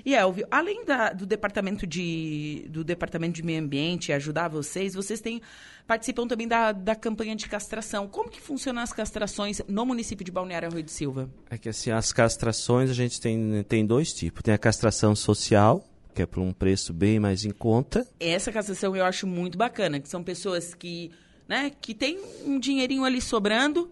E 0.06 0.16
Elvio, 0.16 0.48
além 0.50 0.86
da, 0.86 1.12
do 1.12 1.26
departamento 1.26 1.86
de 1.86 2.66
do 2.70 2.82
departamento 2.82 3.34
de 3.34 3.44
meio 3.44 3.62
ambiente 3.62 4.14
ajudar 4.14 4.48
vocês, 4.48 4.94
vocês 4.94 5.20
têm 5.20 5.42
participam 5.86 6.26
também 6.26 6.48
da, 6.48 6.72
da 6.72 6.96
campanha 6.96 7.36
de 7.36 7.46
castração. 7.50 8.08
Como 8.08 8.30
que 8.30 8.40
funcionam 8.40 8.82
as 8.82 8.94
castrações 8.94 9.62
no 9.68 9.86
município 9.86 10.24
de 10.24 10.32
Balneário 10.32 10.70
Arroio 10.70 10.84
de 10.84 10.92
Silva? 10.92 11.30
É 11.50 11.58
que 11.58 11.68
assim 11.68 11.92
as 11.92 12.14
castrações 12.14 12.90
a 12.90 12.94
gente 12.94 13.20
tem 13.20 13.66
tem 13.68 13.86
dois 13.86 14.14
tipos. 14.14 14.42
Tem 14.42 14.54
a 14.54 14.58
castração 14.58 15.14
social 15.14 15.86
que 16.14 16.22
é 16.22 16.26
por 16.26 16.40
um 16.40 16.54
preço 16.54 16.94
bem 16.94 17.20
mais 17.20 17.44
em 17.44 17.52
conta. 17.52 18.08
Essa 18.18 18.50
castração 18.50 18.96
eu 18.96 19.04
acho 19.04 19.28
muito 19.28 19.58
bacana, 19.58 20.00
que 20.00 20.08
são 20.08 20.24
pessoas 20.24 20.74
que 20.74 21.12
né, 21.48 21.72
que 21.82 21.94
tem 21.94 22.20
um 22.46 22.60
dinheirinho 22.60 23.04
ali 23.04 23.22
sobrando, 23.22 23.90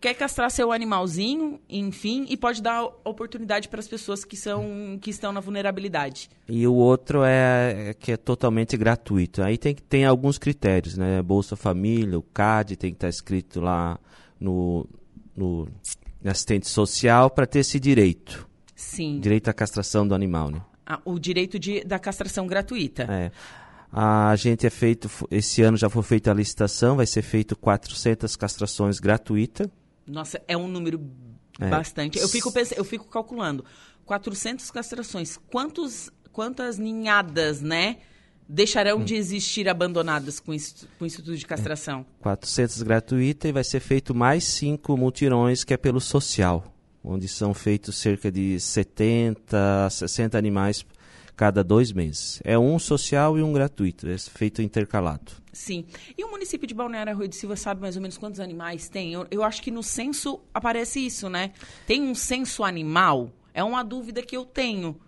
quer 0.00 0.14
castrar 0.14 0.50
seu 0.50 0.72
animalzinho, 0.72 1.60
enfim, 1.68 2.26
e 2.28 2.36
pode 2.36 2.62
dar 2.62 2.84
oportunidade 3.04 3.68
para 3.68 3.80
as 3.80 3.88
pessoas 3.88 4.24
que 4.24 4.36
são 4.36 4.98
que 5.00 5.10
estão 5.10 5.32
na 5.32 5.40
vulnerabilidade. 5.40 6.30
E 6.48 6.66
o 6.66 6.74
outro 6.74 7.24
é, 7.24 7.90
é 7.90 7.94
que 7.94 8.12
é 8.12 8.16
totalmente 8.16 8.76
gratuito. 8.76 9.42
Aí 9.42 9.58
tem 9.58 9.74
que 9.74 9.82
tem 9.82 10.04
alguns 10.04 10.38
critérios, 10.38 10.96
né? 10.96 11.22
Bolsa 11.22 11.56
Família, 11.56 12.18
o 12.18 12.22
CAD 12.22 12.76
tem 12.76 12.90
que 12.90 12.96
estar 12.96 13.06
tá 13.06 13.10
escrito 13.10 13.60
lá 13.60 13.98
no, 14.38 14.86
no 15.36 15.68
assistente 16.24 16.68
social 16.68 17.30
para 17.30 17.46
ter 17.46 17.60
esse 17.60 17.78
direito. 17.80 18.46
Sim. 18.74 19.18
Direito 19.18 19.48
à 19.48 19.52
castração 19.52 20.06
do 20.06 20.14
animal, 20.14 20.50
né? 20.50 20.60
Ah, 20.86 21.00
o 21.04 21.18
direito 21.18 21.58
de, 21.58 21.84
da 21.84 21.98
castração 21.98 22.46
gratuita. 22.46 23.02
É. 23.02 23.30
A 23.92 24.36
gente 24.36 24.66
é 24.66 24.70
feito, 24.70 25.10
esse 25.30 25.62
ano 25.62 25.76
já 25.76 25.88
foi 25.88 26.02
feita 26.02 26.30
a 26.30 26.34
licitação, 26.34 26.96
vai 26.96 27.06
ser 27.06 27.22
feito 27.22 27.56
400 27.56 28.36
castrações 28.36 29.00
gratuitas. 29.00 29.68
Nossa, 30.06 30.40
é 30.46 30.56
um 30.56 30.68
número 30.68 31.00
é. 31.58 31.68
bastante. 31.68 32.18
Eu 32.18 32.28
fico, 32.28 32.52
eu 32.76 32.84
fico 32.84 33.06
calculando. 33.06 33.64
400 34.04 34.70
castrações. 34.70 35.38
Quantos, 35.50 36.10
quantas 36.32 36.78
ninhadas, 36.78 37.60
né? 37.60 37.98
Deixarão 38.48 38.98
hum. 38.98 39.04
de 39.04 39.14
existir 39.14 39.68
abandonadas 39.68 40.40
com, 40.40 40.52
com 40.98 41.04
o 41.04 41.06
Instituto 41.06 41.36
de 41.36 41.46
Castração? 41.46 42.06
É. 42.20 42.22
400 42.22 42.82
gratuita 42.82 43.48
e 43.48 43.52
vai 43.52 43.64
ser 43.64 43.80
feito 43.80 44.14
mais 44.14 44.44
cinco 44.44 44.96
multirões 44.96 45.64
que 45.64 45.74
é 45.74 45.76
pelo 45.76 46.00
social, 46.00 46.74
onde 47.04 47.28
são 47.28 47.52
feitos 47.52 47.98
cerca 47.98 48.32
de 48.32 48.58
70, 48.58 49.90
60 49.90 50.38
animais 50.38 50.84
cada 51.38 51.62
dois 51.62 51.92
meses. 51.92 52.42
É 52.44 52.58
um 52.58 52.80
social 52.80 53.38
e 53.38 53.42
um 53.44 53.52
gratuito, 53.52 54.08
é 54.08 54.18
feito 54.18 54.60
intercalado. 54.60 55.30
Sim. 55.52 55.84
E 56.16 56.24
o 56.24 56.30
município 56.30 56.66
de 56.66 56.74
Balneário 56.74 57.12
Arroio 57.12 57.28
de 57.28 57.36
Silva 57.36 57.54
sabe 57.54 57.80
mais 57.80 57.94
ou 57.94 58.02
menos 58.02 58.18
quantos 58.18 58.40
animais 58.40 58.88
tem? 58.88 59.12
Eu, 59.12 59.24
eu 59.30 59.44
acho 59.44 59.62
que 59.62 59.70
no 59.70 59.82
censo 59.82 60.40
aparece 60.52 60.98
isso, 60.98 61.28
né? 61.30 61.52
Tem 61.86 62.02
um 62.02 62.14
censo 62.14 62.64
animal? 62.64 63.30
É 63.54 63.62
uma 63.62 63.84
dúvida 63.84 64.20
que 64.20 64.36
eu 64.36 64.44
tenho. 64.44 65.00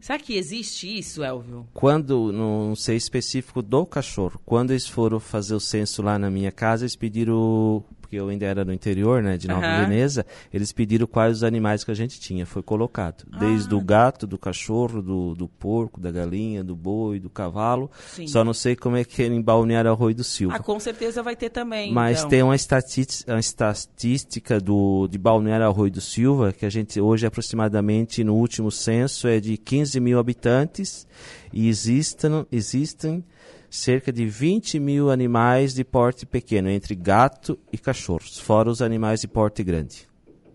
Será 0.00 0.18
que 0.18 0.36
existe 0.36 0.98
isso, 0.98 1.22
Elvio? 1.22 1.66
Quando, 1.72 2.32
não 2.32 2.74
sei 2.74 2.96
específico 2.96 3.62
do 3.62 3.86
cachorro, 3.86 4.40
quando 4.44 4.72
eles 4.72 4.88
foram 4.88 5.20
fazer 5.20 5.54
o 5.54 5.60
censo 5.60 6.02
lá 6.02 6.18
na 6.18 6.30
minha 6.30 6.52
casa, 6.52 6.84
eles 6.84 6.96
pediram 6.96 7.82
porque 8.06 8.16
eu 8.16 8.28
ainda 8.28 8.46
era 8.46 8.64
no 8.64 8.72
interior, 8.72 9.20
né, 9.20 9.36
de 9.36 9.48
Nova 9.48 9.66
uhum. 9.66 9.80
Veneza, 9.80 10.24
eles 10.54 10.70
pediram 10.70 11.08
quais 11.08 11.38
os 11.38 11.42
animais 11.42 11.82
que 11.82 11.90
a 11.90 11.94
gente 11.94 12.20
tinha. 12.20 12.46
Foi 12.46 12.62
colocado. 12.62 13.26
Ah. 13.32 13.38
Desde 13.38 13.74
o 13.74 13.80
gato, 13.80 14.28
do 14.28 14.38
cachorro, 14.38 15.02
do, 15.02 15.34
do 15.34 15.48
porco, 15.48 16.00
da 16.00 16.12
galinha, 16.12 16.62
do 16.62 16.76
boi, 16.76 17.18
do 17.18 17.28
cavalo. 17.28 17.90
Sim. 18.12 18.28
Só 18.28 18.44
não 18.44 18.54
sei 18.54 18.76
como 18.76 18.96
é 18.96 19.02
que 19.02 19.24
é 19.24 19.26
em 19.26 19.42
Balneário 19.42 19.90
Arroio 19.90 20.14
do 20.14 20.22
Silva. 20.22 20.54
Ah, 20.54 20.60
com 20.60 20.78
certeza 20.78 21.20
vai 21.20 21.34
ter 21.34 21.50
também. 21.50 21.92
Mas 21.92 22.18
então. 22.18 22.30
tem 22.30 22.42
uma 22.44 22.54
estatística, 22.54 23.32
uma 23.32 23.40
estatística 23.40 24.60
do, 24.60 25.08
de 25.08 25.18
Balneário 25.18 25.66
Arroio 25.66 25.90
do 25.90 26.00
Silva, 26.00 26.52
que 26.52 26.64
a 26.64 26.70
gente 26.70 27.00
hoje 27.00 27.26
aproximadamente 27.26 28.22
no 28.22 28.36
último 28.36 28.70
censo 28.70 29.26
é 29.26 29.40
de 29.40 29.56
15 29.56 29.98
mil 29.98 30.20
habitantes 30.20 31.08
e 31.52 31.68
existem, 31.68 32.46
existem 32.52 33.24
cerca 33.70 34.12
de 34.12 34.26
20 34.26 34.78
mil 34.78 35.10
animais 35.10 35.74
de 35.74 35.84
porte 35.84 36.24
pequeno, 36.24 36.68
entre 36.68 36.94
gato 36.94 37.58
e 37.72 37.78
cachorros, 37.78 38.38
fora 38.38 38.70
os 38.70 38.82
animais 38.82 39.20
de 39.20 39.28
porte 39.28 39.62
grande. 39.62 40.06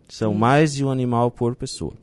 São 0.09 0.31
hum. 0.31 0.37
mais 0.37 0.73
de 0.73 0.83
um 0.83 0.91
animal 0.91 1.31
por 1.31 1.55
pessoa. 1.55 1.93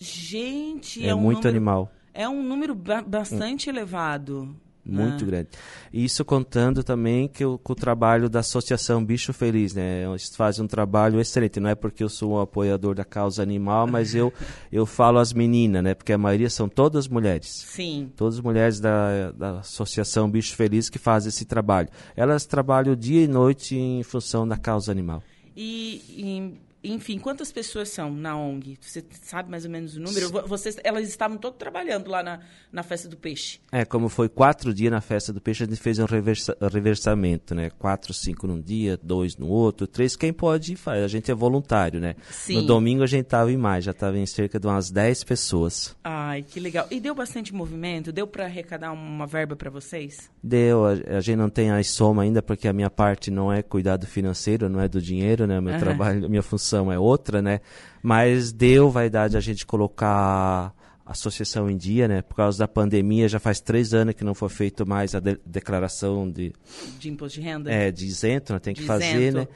Gente, 0.00 1.04
é, 1.04 1.08
é 1.08 1.14
um 1.14 1.20
muito 1.20 1.38
número, 1.38 1.48
animal. 1.48 1.92
É 2.14 2.28
um 2.28 2.42
número 2.42 2.74
ba 2.74 3.02
bastante 3.02 3.68
hum. 3.68 3.72
elevado. 3.72 4.56
Muito 4.88 5.24
ah. 5.24 5.26
grande. 5.26 5.48
Isso 5.92 6.24
contando 6.24 6.82
também 6.82 7.28
que 7.28 7.44
o, 7.44 7.58
com 7.58 7.72
o 7.72 7.76
trabalho 7.76 8.28
da 8.28 8.40
Associação 8.40 9.04
Bicho 9.04 9.32
Feliz, 9.32 9.74
né? 9.74 10.04
Eles 10.08 10.34
fazem 10.34 10.64
um 10.64 10.68
trabalho 10.68 11.20
excelente. 11.20 11.60
Não 11.60 11.68
é 11.68 11.74
porque 11.74 12.02
eu 12.02 12.08
sou 12.08 12.32
um 12.32 12.40
apoiador 12.40 12.94
da 12.94 13.04
causa 13.04 13.42
animal, 13.42 13.86
mas 13.86 14.14
eu, 14.14 14.32
eu 14.72 14.86
falo 14.86 15.18
as 15.18 15.32
meninas, 15.32 15.82
né? 15.82 15.94
Porque 15.94 16.12
a 16.12 16.18
maioria 16.18 16.48
são 16.48 16.68
todas 16.68 17.06
mulheres. 17.06 17.64
Sim. 17.66 18.10
Todas 18.16 18.40
mulheres 18.40 18.80
da, 18.80 19.30
da 19.32 19.58
Associação 19.60 20.30
Bicho 20.30 20.56
Feliz 20.56 20.88
que 20.88 20.98
fazem 20.98 21.28
esse 21.28 21.44
trabalho. 21.44 21.88
Elas 22.16 22.46
trabalham 22.46 22.96
dia 22.96 23.22
e 23.22 23.28
noite 23.28 23.76
em 23.76 24.02
função 24.02 24.48
da 24.48 24.56
causa 24.56 24.90
animal. 24.90 25.22
E, 25.56 26.02
e 26.08 26.67
enfim, 26.82 27.18
quantas 27.18 27.50
pessoas 27.50 27.88
são 27.88 28.12
na 28.12 28.36
ONG? 28.36 28.78
Você 28.80 29.04
sabe 29.22 29.50
mais 29.50 29.64
ou 29.64 29.70
menos 29.70 29.96
o 29.96 30.00
número? 30.00 30.30
Vocês, 30.46 30.76
elas 30.84 31.08
estavam 31.08 31.36
todas 31.36 31.58
trabalhando 31.58 32.08
lá 32.08 32.22
na, 32.22 32.40
na 32.70 32.82
festa 32.84 33.08
do 33.08 33.16
peixe. 33.16 33.60
É, 33.72 33.84
como 33.84 34.08
foi 34.08 34.28
quatro 34.28 34.72
dias 34.72 34.92
na 34.92 35.00
festa 35.00 35.32
do 35.32 35.40
peixe, 35.40 35.64
a 35.64 35.66
gente 35.66 35.80
fez 35.80 35.98
um 35.98 36.04
reversa, 36.04 36.56
reversamento, 36.72 37.54
né? 37.54 37.70
Quatro, 37.70 38.14
cinco 38.14 38.46
num 38.46 38.60
dia, 38.60 38.98
dois 39.02 39.36
no 39.36 39.48
outro, 39.48 39.86
três. 39.86 40.14
Quem 40.14 40.32
pode 40.32 40.76
faz. 40.76 41.02
A 41.02 41.08
gente 41.08 41.30
é 41.30 41.34
voluntário, 41.34 42.00
né? 42.00 42.14
Sim. 42.30 42.56
No 42.56 42.62
domingo 42.62 43.02
a 43.02 43.06
gente 43.06 43.24
estava 43.24 43.50
em 43.50 43.56
mais, 43.56 43.84
já 43.84 43.90
estava 43.90 44.16
em 44.16 44.26
cerca 44.26 44.60
de 44.60 44.66
umas 44.66 44.90
dez 44.90 45.24
pessoas. 45.24 45.96
Ai, 46.04 46.42
que 46.42 46.60
legal. 46.60 46.86
E 46.90 47.00
deu 47.00 47.14
bastante 47.14 47.52
movimento? 47.52 48.12
Deu 48.12 48.26
para 48.26 48.44
arrecadar 48.44 48.92
uma 48.92 49.26
verba 49.26 49.56
para 49.56 49.70
vocês? 49.70 50.30
Deu. 50.42 50.86
A, 50.86 50.92
a, 51.16 51.20
gente 51.20 51.36
não 51.36 51.50
tem 51.50 51.72
a 51.72 51.82
soma 51.82 52.22
ainda 52.22 52.40
porque 52.40 52.68
a 52.68 52.72
minha 52.72 52.90
parte 52.90 53.30
não 53.30 53.52
é 53.52 53.62
cuidado 53.62 54.06
financeiro, 54.06 54.68
não 54.68 54.80
é 54.80 54.88
do 54.88 55.02
dinheiro, 55.02 55.46
né? 55.46 55.60
Meu 55.60 55.74
uhum. 55.74 55.80
trabalho, 55.80 56.30
minha 56.30 56.42
função 56.42 56.67
é 56.76 56.98
outra, 56.98 57.40
né? 57.40 57.60
Mas 58.02 58.52
deu 58.52 58.90
vaidade 58.90 59.36
a 59.36 59.40
gente 59.40 59.64
colocar 59.64 60.74
a 61.04 61.12
associação 61.12 61.70
em 61.70 61.76
dia, 61.76 62.06
né? 62.06 62.22
Por 62.22 62.34
causa 62.34 62.58
da 62.58 62.68
pandemia, 62.68 63.28
já 63.28 63.38
faz 63.38 63.60
três 63.60 63.94
anos 63.94 64.14
que 64.14 64.24
não 64.24 64.34
foi 64.34 64.48
feito 64.48 64.86
mais 64.86 65.14
a 65.14 65.20
de 65.20 65.38
declaração 65.44 66.30
de... 66.30 66.52
De 66.98 67.08
imposto 67.08 67.40
de 67.40 67.46
renda? 67.46 67.70
É, 67.70 67.90
de 67.90 68.06
isento, 68.06 68.52
né? 68.52 68.58
tem 68.58 68.74
que 68.74 68.82
de 68.82 68.86
fazer, 68.86 69.18
isento. 69.18 69.38
né? 69.38 69.48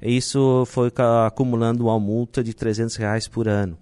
Isso 0.00 0.64
foi 0.66 0.90
acumulando 1.26 1.84
uma 1.84 1.98
multa 1.98 2.42
de 2.42 2.54
300 2.54 2.96
reais 2.96 3.28
por 3.28 3.48
ano. 3.48 3.76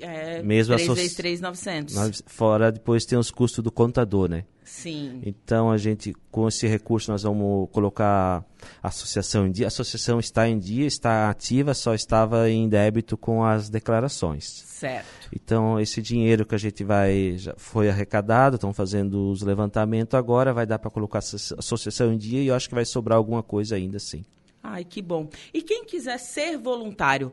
É, 0.00 0.42
Mesmo 0.42 0.74
3 0.74 0.88
vezes 0.94 1.14
3,900. 1.14 2.22
Fora, 2.26 2.70
depois 2.70 3.04
tem 3.04 3.18
os 3.18 3.30
custos 3.30 3.62
do 3.62 3.70
contador, 3.70 4.28
né? 4.28 4.44
Sim. 4.64 5.22
Então, 5.24 5.70
a 5.70 5.78
gente, 5.78 6.14
com 6.30 6.46
esse 6.46 6.66
recurso, 6.66 7.10
nós 7.10 7.22
vamos 7.22 7.70
colocar 7.72 8.44
a 8.82 8.88
associação 8.88 9.46
em 9.46 9.50
dia. 9.50 9.66
A 9.66 9.68
associação 9.68 10.20
está 10.20 10.46
em 10.46 10.58
dia, 10.58 10.86
está 10.86 11.30
ativa, 11.30 11.72
só 11.72 11.94
estava 11.94 12.50
em 12.50 12.68
débito 12.68 13.16
com 13.16 13.42
as 13.42 13.70
declarações. 13.70 14.44
Certo. 14.44 15.06
Então, 15.34 15.80
esse 15.80 16.02
dinheiro 16.02 16.44
que 16.44 16.54
a 16.54 16.58
gente 16.58 16.84
vai, 16.84 17.34
já 17.38 17.54
foi 17.56 17.88
arrecadado, 17.88 18.56
estão 18.56 18.72
fazendo 18.72 19.30
os 19.30 19.40
levantamentos 19.42 20.14
agora, 20.14 20.52
vai 20.52 20.66
dar 20.66 20.78
para 20.78 20.90
colocar 20.90 21.18
a 21.18 21.58
associação 21.58 22.12
em 22.12 22.18
dia 22.18 22.42
e 22.42 22.48
eu 22.48 22.54
acho 22.54 22.68
que 22.68 22.74
vai 22.74 22.84
sobrar 22.84 23.16
alguma 23.16 23.42
coisa 23.42 23.74
ainda, 23.74 23.98
sim. 23.98 24.22
Ai, 24.62 24.84
que 24.84 25.00
bom. 25.00 25.28
E 25.52 25.62
quem 25.62 25.84
quiser 25.84 26.18
ser 26.18 26.58
voluntário, 26.58 27.32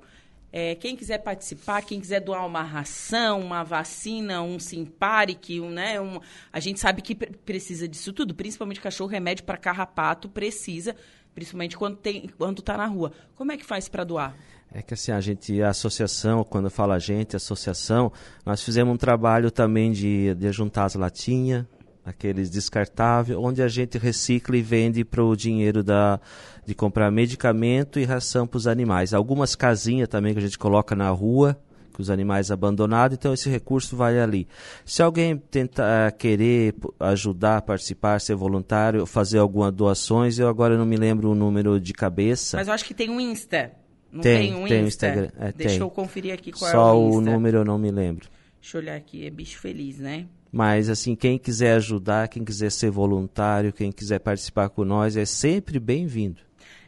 é, 0.57 0.73
quem 0.73 0.95
quiser 0.95 1.17
participar, 1.17 1.81
quem 1.81 1.99
quiser 1.99 2.21
doar 2.21 2.45
uma 2.45 2.63
ração, 2.63 3.41
uma 3.41 3.61
vacina, 3.61 4.41
um 4.41 4.57
Simparic, 4.57 5.59
um, 5.59 5.69
né, 5.69 5.99
um, 5.99 6.21
a 6.53 6.61
gente 6.61 6.79
sabe 6.79 7.01
que 7.01 7.13
precisa 7.13 7.89
disso 7.89 8.13
tudo, 8.13 8.33
principalmente 8.33 8.79
cachorro, 8.79 9.09
remédio 9.09 9.43
para 9.43 9.57
carrapato 9.57 10.29
precisa, 10.29 10.95
principalmente 11.33 11.75
quando 11.75 11.99
quando 12.37 12.59
está 12.59 12.77
na 12.77 12.85
rua. 12.85 13.11
Como 13.35 13.51
é 13.51 13.57
que 13.57 13.65
faz 13.65 13.89
para 13.89 14.05
doar? 14.05 14.33
É 14.71 14.81
que 14.81 14.93
assim, 14.93 15.11
a 15.11 15.19
gente, 15.19 15.61
a 15.61 15.71
associação, 15.71 16.41
quando 16.45 16.69
fala 16.69 16.95
a 16.95 16.99
gente, 16.99 17.35
a 17.35 17.37
associação, 17.37 18.09
nós 18.45 18.63
fizemos 18.63 18.93
um 18.93 18.97
trabalho 18.97 19.51
também 19.51 19.91
de, 19.91 20.33
de 20.35 20.51
juntar 20.53 20.85
as 20.85 20.95
latinhas, 20.95 21.65
aqueles 22.05 22.49
descartáveis, 22.49 23.37
onde 23.37 23.61
a 23.61 23.67
gente 23.67 23.97
recicla 23.97 24.55
e 24.55 24.61
vende 24.61 25.03
para 25.03 25.23
o 25.23 25.35
dinheiro 25.35 25.83
da, 25.83 26.19
de 26.65 26.75
comprar 26.75 27.09
medicamento 27.09 27.99
e 27.99 28.03
ração 28.03 28.45
para 28.45 28.57
os 28.57 28.67
animais. 28.67 29.13
Algumas 29.13 29.55
casinhas 29.55 30.07
também 30.07 30.33
que 30.33 30.39
a 30.39 30.43
gente 30.43 30.57
coloca 30.57 30.95
na 30.95 31.09
rua, 31.09 31.59
com 31.91 32.01
os 32.01 32.09
animais 32.09 32.51
abandonados, 32.51 33.17
então 33.17 33.33
esse 33.33 33.49
recurso 33.49 33.95
vai 33.95 34.19
ali. 34.19 34.47
Se 34.85 35.01
alguém 35.01 35.37
tentar 35.37 36.11
querer 36.11 36.75
ajudar, 36.99 37.61
participar, 37.61 38.19
ser 38.19 38.35
voluntário, 38.35 39.05
fazer 39.05 39.39
algumas 39.39 39.73
doações, 39.73 40.37
eu 40.37 40.47
agora 40.47 40.77
não 40.77 40.85
me 40.85 40.97
lembro 40.97 41.31
o 41.31 41.35
número 41.35 41.79
de 41.79 41.93
cabeça. 41.93 42.57
Mas 42.57 42.67
eu 42.67 42.73
acho 42.73 42.85
que 42.85 42.93
tem 42.93 43.09
um 43.09 43.19
Insta. 43.19 43.71
Não 44.11 44.21
tem, 44.21 44.51
tem 44.51 44.55
um 44.55 44.67
tem 44.67 44.85
Insta? 44.85 45.07
Instagram. 45.07 45.29
É, 45.39 45.51
Deixa 45.53 45.73
tem. 45.75 45.79
eu 45.79 45.89
conferir 45.89 46.33
aqui 46.33 46.51
qual 46.51 46.69
Só 46.69 46.77
é 46.77 46.91
o 46.93 47.11
Só 47.11 47.17
o 47.17 47.21
número 47.21 47.59
eu 47.59 47.65
não 47.65 47.77
me 47.77 47.91
lembro. 47.91 48.27
Deixa 48.61 48.77
eu 48.77 48.81
olhar 48.81 48.95
aqui, 48.95 49.25
é 49.25 49.29
bicho 49.29 49.59
feliz, 49.59 49.97
né? 49.99 50.25
Mas, 50.55 50.89
assim, 50.89 51.17
quem 51.17 51.37
quiser 51.37 51.73
ajudar, 51.73 52.29
quem 52.29 52.41
quiser 52.41 52.71
ser 52.71 52.89
voluntário, 52.89 53.73
quem 53.73 53.91
quiser 53.91 54.19
participar 54.19 54.69
com 54.69 54.85
nós, 54.85 55.17
é 55.17 55.25
sempre 55.25 55.81
bem-vindo. 55.81 56.39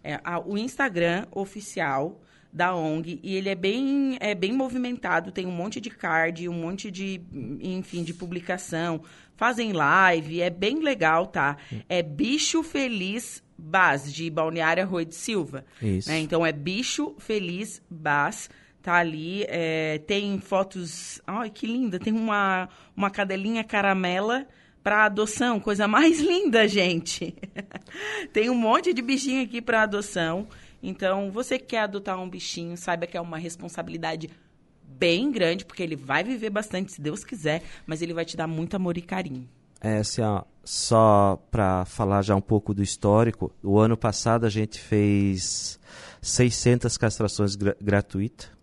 É, 0.02 0.22
a, 0.24 0.40
o 0.40 0.58
Instagram 0.58 1.26
oficial 1.34 2.22
da 2.54 2.74
ONG 2.74 3.20
e 3.22 3.36
ele 3.36 3.50
é 3.50 3.56
bem 3.56 4.16
é 4.22 4.34
bem 4.34 4.54
movimentado, 4.54 5.34
tem 5.34 5.46
um 5.46 5.52
monte 5.52 5.82
de 5.82 5.90
card, 5.90 6.48
um 6.48 6.54
monte 6.54 6.90
de 6.90 7.20
enfim, 7.60 8.06
de 8.06 8.14
publicação, 8.14 9.02
fazem 9.36 9.74
live, 9.74 10.42
é 10.42 10.50
bem 10.50 10.80
legal, 10.80 11.28
tá? 11.28 11.58
É 11.90 12.02
Bicho 12.02 12.64
Feliz 12.64 13.44
Bas 13.58 14.14
de 14.14 14.30
Balneário 14.30 14.82
Arroio 14.82 15.08
de 15.08 15.16
Silva. 15.16 15.66
Isso. 15.82 16.08
Né? 16.08 16.20
Então 16.20 16.46
é 16.46 16.54
Bicho 16.54 17.16
Feliz 17.20 17.82
Bas 17.90 18.50
tá 18.88 18.96
ali, 18.96 19.44
é, 19.50 19.98
tem 20.08 20.39
fotos, 20.39 21.22
ai 21.27 21.50
que 21.50 21.67
linda, 21.67 22.00
tem 22.00 22.13
uma 22.13 22.70
uma 22.96 23.10
cadelinha 23.10 23.63
caramela 23.63 24.48
para 24.82 25.03
adoção, 25.03 25.60
coisa 25.60 25.89
mais 25.89 26.20
linda, 26.24 26.65
gente. 26.70 27.36
tem 28.32 28.50
um 28.50 28.56
monte 28.56 28.94
de 28.94 29.01
bichinho 29.01 29.44
aqui 29.44 29.62
para 29.62 29.84
adoção. 29.84 30.48
Então, 30.82 31.29
você 31.32 31.60
que 31.60 31.65
quer 31.65 31.82
adotar 31.82 32.17
um 32.17 32.29
bichinho, 32.29 32.77
saiba 32.77 33.06
que 33.06 33.17
é 33.17 33.22
uma 33.22 33.38
responsabilidade 33.38 34.29
bem 34.82 35.29
grande, 35.32 35.65
porque 35.65 35.84
ele 35.84 35.98
vai 35.98 36.24
viver 36.24 36.50
bastante, 36.50 36.94
se 36.94 37.01
Deus 37.01 37.25
quiser, 37.25 37.63
mas 37.86 38.01
ele 38.01 38.13
vai 38.13 38.24
te 38.24 38.38
dar 38.38 38.48
muito 38.48 38.75
amor 38.75 38.98
e 38.98 39.01
carinho. 39.01 39.50
É, 39.82 39.98
assim, 39.98 40.22
ó, 40.22 40.44
só 40.63 41.44
para 41.51 41.84
falar 41.84 42.22
já 42.22 42.36
um 42.36 42.41
pouco 42.41 42.74
do 42.74 42.82
histórico, 42.82 43.53
o 43.62 43.77
ano 43.77 43.98
passado 43.98 44.46
a 44.46 44.50
gente 44.50 44.79
fez 44.79 45.77
600 46.22 46.98
castrações 46.98 47.56
gra 47.56 47.75
gratuitas. 47.82 48.57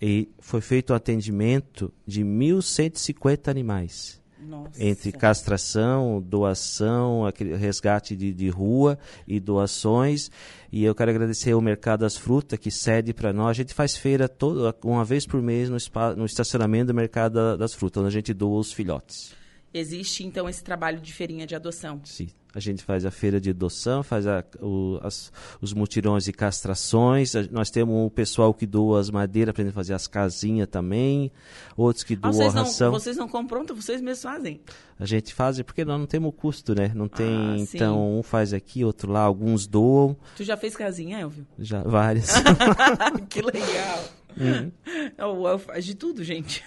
E 0.00 0.28
foi 0.38 0.60
feito 0.60 0.90
o 0.90 0.94
atendimento 0.94 1.92
de 2.06 2.22
1.150 2.22 3.48
animais. 3.48 4.18
Nossa. 4.40 4.82
Entre 4.82 5.10
castração, 5.10 6.22
doação, 6.22 7.26
aquele 7.26 7.56
resgate 7.56 8.14
de, 8.14 8.32
de 8.32 8.48
rua 8.48 8.98
e 9.26 9.40
doações. 9.40 10.30
E 10.70 10.84
eu 10.84 10.94
quero 10.94 11.10
agradecer 11.10 11.52
ao 11.52 11.60
Mercado 11.60 12.00
das 12.00 12.16
Frutas, 12.16 12.58
que 12.58 12.70
cede 12.70 13.12
para 13.12 13.32
nós. 13.32 13.50
A 13.50 13.52
gente 13.52 13.74
faz 13.74 13.96
feira 13.96 14.28
toda, 14.28 14.74
uma 14.84 15.04
vez 15.04 15.26
por 15.26 15.42
mês 15.42 15.68
no, 15.68 15.78
spa, 15.78 16.14
no 16.14 16.24
estacionamento 16.24 16.86
do 16.86 16.94
Mercado 16.94 17.56
das 17.56 17.74
Frutas, 17.74 18.00
onde 18.00 18.08
a 18.08 18.18
gente 18.18 18.32
doa 18.32 18.60
os 18.60 18.72
filhotes. 18.72 19.34
Existe, 19.74 20.24
então, 20.24 20.48
esse 20.48 20.62
trabalho 20.62 21.00
de 21.00 21.12
feirinha 21.12 21.46
de 21.46 21.54
adoção? 21.54 22.00
Sim. 22.04 22.28
A 22.54 22.60
gente 22.60 22.82
faz 22.82 23.04
a 23.04 23.10
feira 23.10 23.38
de 23.38 23.50
adoção, 23.50 24.02
faz 24.02 24.26
a, 24.26 24.42
o, 24.60 24.98
as, 25.02 25.30
os 25.60 25.74
mutirões 25.74 26.24
de 26.24 26.32
castrações. 26.32 27.36
A, 27.36 27.42
nós 27.50 27.70
temos 27.70 28.06
o 28.06 28.10
pessoal 28.10 28.54
que 28.54 28.66
doa 28.66 29.00
as 29.00 29.10
madeiras 29.10 29.54
para 29.54 29.70
fazer 29.70 29.92
as 29.92 30.06
casinhas 30.06 30.66
também. 30.66 31.30
Outros 31.76 32.04
que 32.04 32.16
doam 32.16 32.30
ah, 32.30 32.32
vocês 32.32 32.56
a 32.56 32.60
ração. 32.60 32.92
Não, 32.92 32.98
vocês 32.98 33.16
não 33.16 33.28
compram 33.28 33.58
pronto, 33.58 33.74
vocês 33.74 34.00
mesmos 34.00 34.22
fazem? 34.22 34.60
A 34.98 35.04
gente 35.04 35.34
faz 35.34 35.60
porque 35.62 35.84
nós 35.84 35.98
não 35.98 36.06
temos 36.06 36.32
custo, 36.36 36.74
né? 36.74 36.92
Não 36.94 37.08
tem. 37.08 37.26
Ah, 37.26 37.56
então, 37.58 38.18
um 38.18 38.22
faz 38.22 38.52
aqui, 38.52 38.84
outro 38.84 39.10
lá, 39.10 39.20
alguns 39.20 39.66
doam. 39.66 40.16
Tu 40.36 40.44
já 40.44 40.56
fez 40.56 40.76
casinha, 40.76 41.20
Elvio? 41.20 41.46
Já, 41.58 41.82
várias. 41.82 42.32
que 43.28 43.42
legal. 43.42 44.04
Uhum. 44.36 44.70
Elvio 45.16 45.58
faz 45.58 45.84
de 45.84 45.94
tudo, 45.94 46.22
gente. 46.22 46.64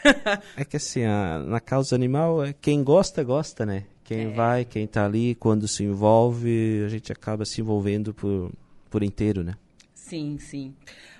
é 0.57 0.65
que 0.65 0.77
assim, 0.77 1.05
a, 1.05 1.39
na 1.39 1.59
causa 1.59 1.95
animal, 1.95 2.43
é 2.43 2.53
quem 2.53 2.83
gosta, 2.83 3.23
gosta, 3.23 3.65
né? 3.65 3.85
Quem 4.11 4.25
É. 4.25 4.29
vai, 4.29 4.65
quem 4.65 4.85
tá 4.85 5.05
ali, 5.05 5.35
quando 5.35 5.69
se 5.69 5.85
envolve, 5.85 6.83
a 6.85 6.89
gente 6.89 7.13
acaba 7.13 7.45
se 7.45 7.61
envolvendo 7.61 8.13
por, 8.13 8.51
por 8.89 9.03
inteiro, 9.03 9.41
né? 9.41 9.55
Sim, 9.93 10.37
sim. 10.37 10.75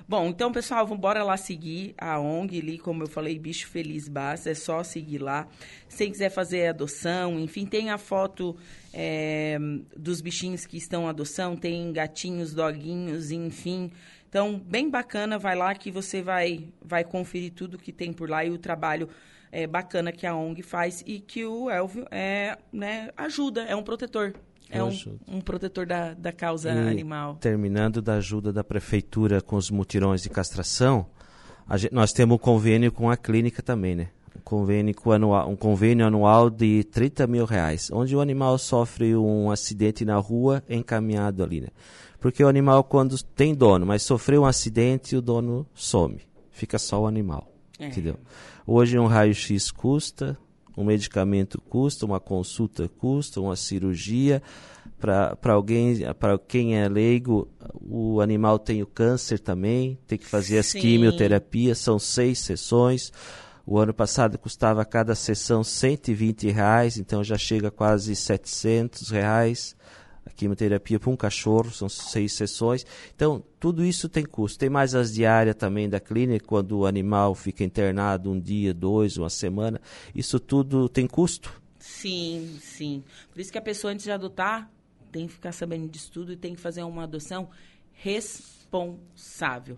Bom, 0.06 0.28
então, 0.28 0.52
pessoal, 0.52 0.84
vamos 0.84 0.98
embora 0.98 1.24
lá 1.24 1.38
seguir 1.38 1.96
a 1.98 2.20
ONG 2.20 2.60
ali, 2.60 2.78
como 2.78 3.04
eu 3.04 3.08
falei, 3.08 3.40
Bicho 3.40 3.70
Feliz 3.70 4.10
Basta, 4.10 4.50
é 4.50 4.54
só 4.54 4.84
seguir 4.84 5.20
lá. 5.20 5.48
Se 5.88 6.06
quiser 6.10 6.30
fazer 6.30 6.68
adoção, 6.68 7.40
enfim, 7.40 7.66
tem 7.66 7.92
a 7.92 7.98
foto 7.98 8.58
é, 8.94 9.58
dos 9.96 10.20
bichinhos 10.20 10.66
que 10.66 10.76
estão 10.76 11.08
adoção, 11.08 11.56
tem 11.56 11.94
gatinhos, 11.94 12.54
doguinhos, 12.54 13.32
enfim. 13.32 13.90
Então, 14.28 14.60
bem 14.60 14.90
bacana, 14.90 15.40
vai 15.40 15.56
lá 15.56 15.74
que 15.74 15.90
você 15.90 16.22
vai, 16.22 16.68
vai 16.84 17.06
conferir 17.06 17.54
tudo 17.54 17.78
que 17.78 17.94
tem 17.94 18.12
por 18.12 18.30
lá 18.30 18.44
e 18.44 18.50
o 18.50 18.58
trabalho 18.58 19.08
é, 19.52 19.68
bacana 19.68 20.12
que 20.12 20.26
a 20.26 20.36
ONG 20.36 20.62
faz 20.64 21.04
e 21.06 21.20
que 21.20 21.46
o 21.46 21.70
Elvio 21.70 22.06
é, 22.12 22.58
né, 22.72 23.10
ajuda, 23.18 23.64
é 23.64 23.76
um 23.76 23.84
protetor. 23.84 24.34
É 24.70 24.82
um, 24.82 24.88
um 25.28 25.42
protetor 25.42 25.86
da, 25.86 26.14
da 26.14 26.32
causa 26.32 26.70
E 26.72 26.78
animal. 26.78 27.36
Terminando 27.36 28.02
da 28.02 28.14
ajuda 28.16 28.54
da 28.54 28.64
prefeitura 28.64 29.42
com 29.42 29.58
os 29.58 29.70
mutirões 29.70 30.22
de 30.24 30.30
castração, 30.30 31.06
gente- 31.76 31.94
nós 31.94 32.14
temos 32.14 32.36
um 32.36 32.40
convênio 32.40 32.90
com 32.92 33.10
a 33.10 33.18
clínica 33.18 33.62
também, 33.62 33.96
né? 33.96 34.08
Um 34.38 34.40
convênio, 34.42 34.96
anual, 35.12 35.50
um 35.50 35.58
convênio 35.58 36.06
anual 36.08 36.50
de 36.50 36.86
30 36.86 37.28
mil 37.28 37.44
reais, 37.44 37.90
onde 37.92 38.16
o 38.16 38.22
animal 38.22 38.58
sofre 38.58 39.14
um 39.14 39.52
acidente 39.52 40.06
na 40.06 40.16
rua 40.16 40.64
encaminhado 40.70 41.44
ali, 41.44 41.60
né? 41.60 41.68
Porque 42.18 42.42
o 42.42 42.48
animal, 42.48 42.82
quando 42.86 43.22
tem 43.22 43.54
dono, 43.54 43.86
mas 43.86 44.04
sofreu 44.04 44.44
um 44.44 44.46
acidente, 44.46 45.18
o 45.18 45.22
dono 45.22 45.68
some. 45.74 46.22
Fica 46.50 46.80
só 46.80 47.02
o 47.02 47.08
animal. 47.08 47.51
É. 47.82 47.88
Entendeu? 47.88 48.16
Hoje 48.66 49.00
um 49.00 49.08
raio-x 49.08 49.72
custa, 49.72 50.38
um 50.78 50.84
medicamento 50.84 51.60
custa, 51.60 52.06
uma 52.06 52.20
consulta 52.20 52.88
custa, 52.88 53.42
uma 53.42 53.56
cirurgia. 53.56 54.42
Para 55.00 55.54
alguém, 55.54 56.00
para 56.20 56.38
quem 56.38 56.78
é 56.78 56.88
leigo, 56.88 57.50
o 57.74 58.22
animal 58.22 58.60
tem 58.60 58.84
o 58.84 58.86
câncer 58.86 59.40
também, 59.40 59.98
tem 60.06 60.16
que 60.16 60.28
fazer 60.28 60.60
as 60.60 60.68
Sim. 60.68 60.80
quimioterapias, 60.80 61.80
são 61.80 61.98
seis 61.98 62.38
sessões. 62.38 63.12
O 63.66 63.80
ano 63.80 63.96
passado 63.96 64.38
custava 64.38 64.86
cada 64.86 65.16
sessão 65.16 65.64
120 65.64 66.52
reais, 66.52 66.98
então 66.98 67.24
já 67.24 67.38
chega 67.38 67.70
a 67.70 67.72
quase 67.72 68.16
700 68.16 69.10
reais. 69.10 69.76
A 70.26 70.30
quimioterapia 70.30 71.00
para 71.00 71.10
um 71.10 71.16
cachorro 71.16 71.72
são 71.72 71.90
seis 71.90 72.34
sessões. 72.34 72.86
Então, 73.16 73.44
tudo 73.60 73.84
isso 73.84 74.08
tem 74.08 74.24
custo. 74.24 74.60
Tem 74.60 74.70
mais 74.70 74.94
as 74.94 75.14
diárias 75.14 75.56
também 75.56 75.90
da 75.90 76.00
clínica, 76.00 76.46
quando 76.46 76.78
o 76.78 76.86
animal 76.86 77.34
fica 77.34 77.64
internado 77.64 78.32
um 78.32 78.40
dia, 78.40 78.74
dois, 78.74 79.18
uma 79.18 79.30
semana. 79.30 79.82
Isso 80.14 80.40
tudo 80.40 80.88
tem 80.88 81.08
custo. 81.08 81.60
Sim, 81.80 82.60
sim. 82.62 83.04
Por 83.32 83.42
isso 83.42 83.52
que 83.52 83.58
a 83.58 83.62
pessoa, 83.62 83.92
antes 83.92 84.06
de 84.06 84.12
adotar, 84.12 84.70
tem 85.12 85.26
que 85.28 85.34
ficar 85.34 85.52
sabendo 85.52 85.90
disso 85.90 86.12
tudo 86.12 86.32
e 86.32 86.38
tem 86.38 86.54
que 86.54 86.62
fazer 86.62 86.84
uma 86.84 87.04
adoção 87.04 87.50
responsável. 87.94 89.78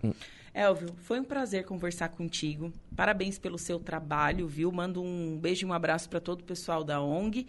Elvio, 0.54 0.90
foi 1.02 1.18
um 1.18 1.24
prazer 1.24 1.64
conversar 1.64 2.10
contigo. 2.10 2.72
Parabéns 2.94 3.38
pelo 3.40 3.58
seu 3.58 3.80
trabalho, 3.80 4.46
viu? 4.46 4.70
Mando 4.70 5.02
um 5.02 5.36
beijo 5.36 5.66
e 5.66 5.68
um 5.68 5.72
abraço 5.72 6.08
para 6.08 6.20
todo 6.20 6.42
o 6.42 6.44
pessoal 6.44 6.84
da 6.84 7.02
ONG. 7.02 7.46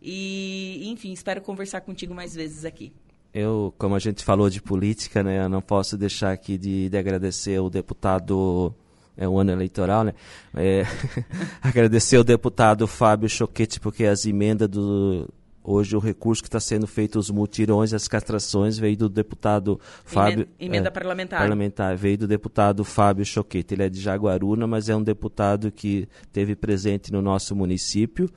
E, 0.00 0.88
enfim, 0.88 1.12
espero 1.12 1.40
conversar 1.40 1.80
contigo 1.80 2.14
mais 2.14 2.32
vezes 2.32 2.64
aqui. 2.64 2.92
Eu, 3.32 3.74
como 3.76 3.96
a 3.96 3.98
gente 3.98 4.22
falou 4.22 4.48
de 4.48 4.62
política, 4.62 5.24
né, 5.24 5.44
eu 5.44 5.48
não 5.48 5.60
posso 5.60 5.98
deixar 5.98 6.30
aqui 6.30 6.56
de, 6.56 6.88
de 6.88 6.96
agradecer 6.96 7.58
o 7.58 7.68
deputado, 7.68 8.72
é 9.16 9.28
um 9.28 9.36
ano 9.36 9.50
eleitoral, 9.50 10.04
né, 10.04 10.14
é, 10.54 10.84
agradecer 11.60 12.16
o 12.16 12.22
deputado 12.22 12.86
Fábio 12.86 13.28
Choquete, 13.28 13.80
porque 13.80 14.04
as 14.04 14.24
emendas 14.24 14.68
do, 14.68 15.28
hoje 15.64 15.96
o 15.96 15.98
recurso 15.98 16.42
que 16.42 16.48
está 16.48 16.60
sendo 16.60 16.86
feito, 16.86 17.18
os 17.18 17.30
mutirões, 17.30 17.94
as 17.94 18.06
castrações, 18.06 18.78
veio 18.78 18.96
do 18.96 19.08
deputado 19.08 19.80
Fábio... 20.04 20.42
Emenda, 20.42 20.50
emenda 20.60 20.88
é, 20.88 20.90
parlamentar. 20.90 21.40
parlamentar, 21.40 21.96
veio 21.96 22.18
do 22.18 22.28
deputado 22.28 22.84
Fábio 22.84 23.24
Choquete. 23.24 23.74
Ele 23.74 23.84
é 23.84 23.88
de 23.88 24.00
Jaguaruna, 24.00 24.66
mas 24.66 24.88
é 24.88 24.94
um 24.94 25.02
deputado 25.02 25.72
que 25.72 26.06
teve 26.32 26.54
presente 26.54 27.10
no 27.10 27.22
nosso 27.22 27.56
município. 27.56 28.28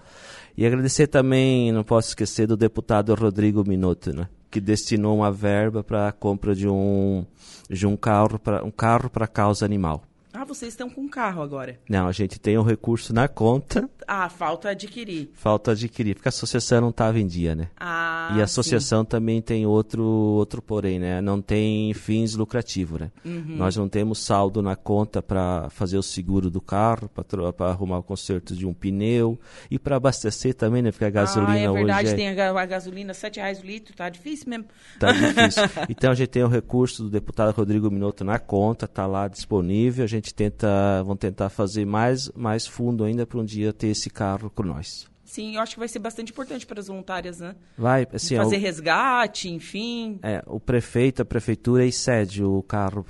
E 0.58 0.66
agradecer 0.66 1.08
também, 1.08 1.72
não 1.72 1.84
posso 1.84 2.10
esquecer, 2.10 2.48
do 2.48 2.56
deputado 2.56 3.14
Rodrigo 3.14 3.64
Minotto, 3.68 4.16
né? 4.16 4.28
que 4.50 4.62
destinou 4.62 5.18
uma 5.18 5.32
verba 5.32 5.84
para 5.84 6.08
a 6.08 6.12
compra 6.12 6.56
de 6.56 6.68
um, 6.68 7.26
de 7.70 7.86
um 7.86 7.98
carro 7.98 8.40
para 8.40 8.64
um 8.64 8.72
carro 8.72 9.10
para 9.10 9.28
causa 9.28 9.66
animal. 9.66 10.04
Ah, 10.34 10.44
vocês 10.46 10.74
estão 10.74 10.90
com 10.90 11.08
carro 11.10 11.42
agora. 11.42 11.80
Não, 11.90 12.08
a 12.08 12.12
gente 12.12 12.40
tem 12.40 12.58
o 12.58 12.62
recurso 12.64 13.14
na 13.14 13.28
conta, 13.28 13.90
Ah, 14.08 14.30
falta 14.30 14.70
adquirir. 14.70 15.30
falta 15.34 15.72
adquirir, 15.72 16.16
porque 16.16 16.28
a 16.28 16.30
associação 16.30 16.80
não 16.82 16.90
estava 16.90 17.20
em 17.20 17.26
dia, 17.26 17.56
né? 17.56 17.70
Ah, 17.80 18.07
e 18.36 18.42
a 18.42 18.44
associação 18.44 19.06
também 19.06 19.42
tem 19.42 19.66
outro, 19.66 20.04
outro 20.04 20.62
porém, 20.62 21.00
né? 21.00 21.22
Não 21.22 21.42
tem 21.42 21.94
fins 21.94 22.36
lucrativos, 22.36 23.00
né? 23.00 23.12
Uhum. 23.24 23.56
Nós 23.58 23.76
não 23.76 23.88
temos 23.88 24.20
saldo 24.20 24.62
na 24.62 24.76
conta 24.76 25.22
para 25.22 25.70
fazer 25.70 25.98
o 25.98 26.04
seguro 26.04 26.50
do 26.50 26.60
carro, 26.60 27.10
para 27.10 27.70
arrumar 27.70 28.00
o 28.00 28.04
conserto 28.04 28.56
de 28.56 28.66
um 28.66 28.74
pneu 28.74 29.40
e 29.70 29.80
para 29.80 29.96
abastecer 29.96 30.54
também, 30.54 30.82
né? 30.82 30.92
Porque 30.92 31.06
a 31.06 31.10
gasolina 31.10 31.54
ah, 31.54 31.60
é 31.60 31.72
verdade, 31.72 32.06
hoje 32.06 32.14
é, 32.14 32.16
tem 32.16 32.40
a, 32.40 32.62
a 32.62 32.66
gasolina, 32.66 33.14
7 33.14 33.38
reais 33.38 33.62
o 33.62 33.66
litro, 33.66 33.96
tá 33.96 34.10
difícil 34.10 34.50
mesmo. 34.50 34.66
tá 35.00 35.12
difícil. 35.12 35.64
Então 35.90 36.12
a 36.12 36.16
gente 36.16 36.30
tem 36.30 36.44
o 36.44 36.48
recurso 36.48 37.04
do 37.04 37.10
deputado 37.10 37.56
Rodrigo 37.56 37.90
Minotto 37.90 38.24
na 38.24 38.40
conta, 38.40 38.88
tá 38.88 39.06
lá 39.06 39.28
disponível. 39.28 40.04
A 40.04 40.08
gente 40.08 40.34
tenta, 40.34 40.68
vamos 41.04 41.20
tentar 41.20 41.50
fazer 41.50 41.86
mais, 41.86 42.30
mais 42.36 42.68
fundo 42.68 43.04
ainda 43.04 43.26
para 43.26 43.40
um 43.40 43.46
dia 43.46 43.74
ter 43.74 43.88
esse 43.88 44.10
carro 44.10 44.50
com 44.50 44.64
nós. 44.64 45.08
Sim, 45.28 45.56
eu 45.56 45.62
acho 45.62 45.74
que 45.74 45.80
vai 45.80 45.90
ser 45.90 46.00
bastante 46.00 46.32
importante 46.32 46.66
para 46.66 46.80
as 46.80 46.88
voluntárias, 46.88 47.42
né? 47.42 47.54
Vai, 47.78 48.08
assim, 48.14 48.38
Fazer 48.38 48.56
ó, 48.56 48.60
resgate, 48.60 49.50
enfim. 49.50 50.20
É, 50.24 50.42
o 50.48 50.58
prefeito, 50.58 51.22
a 51.22 51.26
prefeitura 51.26 51.86
excede 51.86 52.46
o 52.46 52.64
carro 52.64 53.06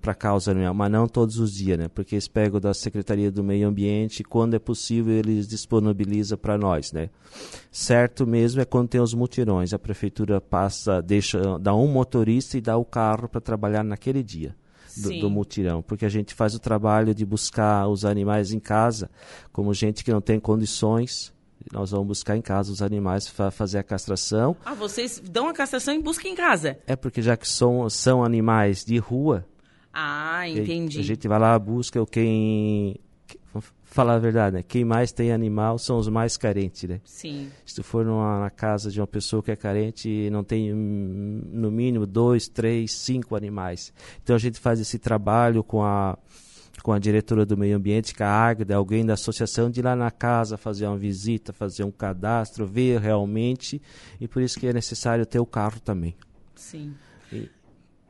para 0.00 0.12
a 0.12 0.14
causa 0.14 0.52
animal, 0.52 0.72
mas 0.72 0.92
não 0.92 1.08
todos 1.08 1.40
os 1.40 1.52
dias, 1.52 1.76
né? 1.76 1.88
Porque 1.88 2.14
eles 2.14 2.28
pegam 2.28 2.60
da 2.60 2.72
Secretaria 2.72 3.32
do 3.32 3.42
Meio 3.42 3.66
Ambiente 3.66 4.20
e 4.20 4.24
quando 4.24 4.54
é 4.54 4.60
possível 4.60 5.12
eles 5.12 5.48
disponibilizam 5.48 6.38
para 6.38 6.56
nós, 6.56 6.92
né? 6.92 7.10
Certo 7.68 8.24
mesmo 8.24 8.60
é 8.60 8.64
quando 8.64 8.90
tem 8.90 9.00
os 9.00 9.12
mutirões, 9.12 9.74
a 9.74 9.78
prefeitura 9.78 10.40
passa, 10.40 11.02
deixa, 11.02 11.58
dá 11.58 11.74
um 11.74 11.88
motorista 11.88 12.56
e 12.56 12.60
dá 12.60 12.76
o 12.76 12.84
carro 12.84 13.28
para 13.28 13.40
trabalhar 13.40 13.82
naquele 13.82 14.22
dia. 14.22 14.54
Do, 14.96 15.10
do 15.20 15.28
mutirão, 15.28 15.82
porque 15.82 16.06
a 16.06 16.08
gente 16.08 16.32
faz 16.32 16.54
o 16.54 16.58
trabalho 16.58 17.14
de 17.14 17.26
buscar 17.26 17.86
os 17.86 18.02
animais 18.02 18.50
em 18.50 18.58
casa, 18.58 19.10
como 19.52 19.74
gente 19.74 20.02
que 20.02 20.10
não 20.10 20.22
tem 20.22 20.40
condições, 20.40 21.35
nós 21.72 21.90
vamos 21.90 22.06
buscar 22.08 22.36
em 22.36 22.42
casa 22.42 22.70
os 22.72 22.80
animais 22.82 23.28
para 23.28 23.50
fazer 23.50 23.78
a 23.78 23.82
castração 23.82 24.56
Ah, 24.64 24.74
vocês 24.74 25.20
dão 25.20 25.48
a 25.48 25.52
castração 25.52 25.94
e 25.94 25.98
buscam 25.98 26.28
em 26.28 26.34
casa. 26.34 26.78
é 26.86 26.94
porque 26.96 27.20
já 27.22 27.36
que 27.36 27.48
são, 27.48 27.88
são 27.90 28.22
animais 28.24 28.84
de 28.84 28.98
rua, 28.98 29.44
Ah, 29.92 30.48
entendi. 30.48 30.98
a 30.98 31.02
gente 31.02 31.26
vai 31.26 31.38
lá, 31.38 31.58
busca 31.58 32.00
o 32.00 32.06
quem. 32.06 32.96
falar 33.84 34.14
a 34.16 34.18
verdade, 34.18 34.56
né? 34.56 34.62
Quem 34.62 34.84
mais 34.84 35.10
tem 35.10 35.32
animal 35.32 35.78
são 35.78 35.96
os 35.96 36.06
mais 36.08 36.36
carentes, 36.36 36.86
né? 36.88 37.00
Sim. 37.04 37.50
Se 37.64 37.76
tu 37.76 37.82
for 37.82 38.04
numa 38.04 38.40
na 38.40 38.50
casa 38.50 38.90
de 38.90 39.00
uma 39.00 39.06
pessoa 39.06 39.42
que 39.42 39.50
é 39.50 39.56
carente 39.56 40.08
e 40.08 40.28
não 40.28 40.44
tem 40.44 40.72
hum, 40.74 41.40
no 41.50 41.70
mínimo 41.70 42.04
dois, 42.06 42.46
três, 42.46 42.92
cinco 42.92 43.34
animais. 43.34 43.92
Então 44.22 44.36
a 44.36 44.38
gente 44.38 44.60
faz 44.60 44.78
esse 44.80 44.98
trabalho 44.98 45.64
com 45.64 45.82
a 45.82 46.18
com 46.82 46.92
a 46.92 46.98
diretora 46.98 47.44
do 47.44 47.56
meio 47.56 47.76
ambiente, 47.76 48.14
com 48.14 48.24
a 48.24 48.28
Águeda, 48.28 48.76
alguém 48.76 49.04
da 49.04 49.14
associação, 49.14 49.70
de 49.70 49.80
ir 49.80 49.84
lá 49.84 49.96
na 49.96 50.10
casa 50.10 50.56
fazer 50.56 50.86
uma 50.86 50.96
visita, 50.96 51.52
fazer 51.52 51.84
um 51.84 51.90
cadastro, 51.90 52.66
ver 52.66 53.00
realmente, 53.00 53.80
e 54.20 54.28
por 54.28 54.42
isso 54.42 54.58
que 54.58 54.66
é 54.66 54.72
necessário 54.72 55.26
ter 55.26 55.40
o 55.40 55.46
carro 55.46 55.80
também. 55.80 56.14
Sim. 56.54 56.94
E- 57.32 57.50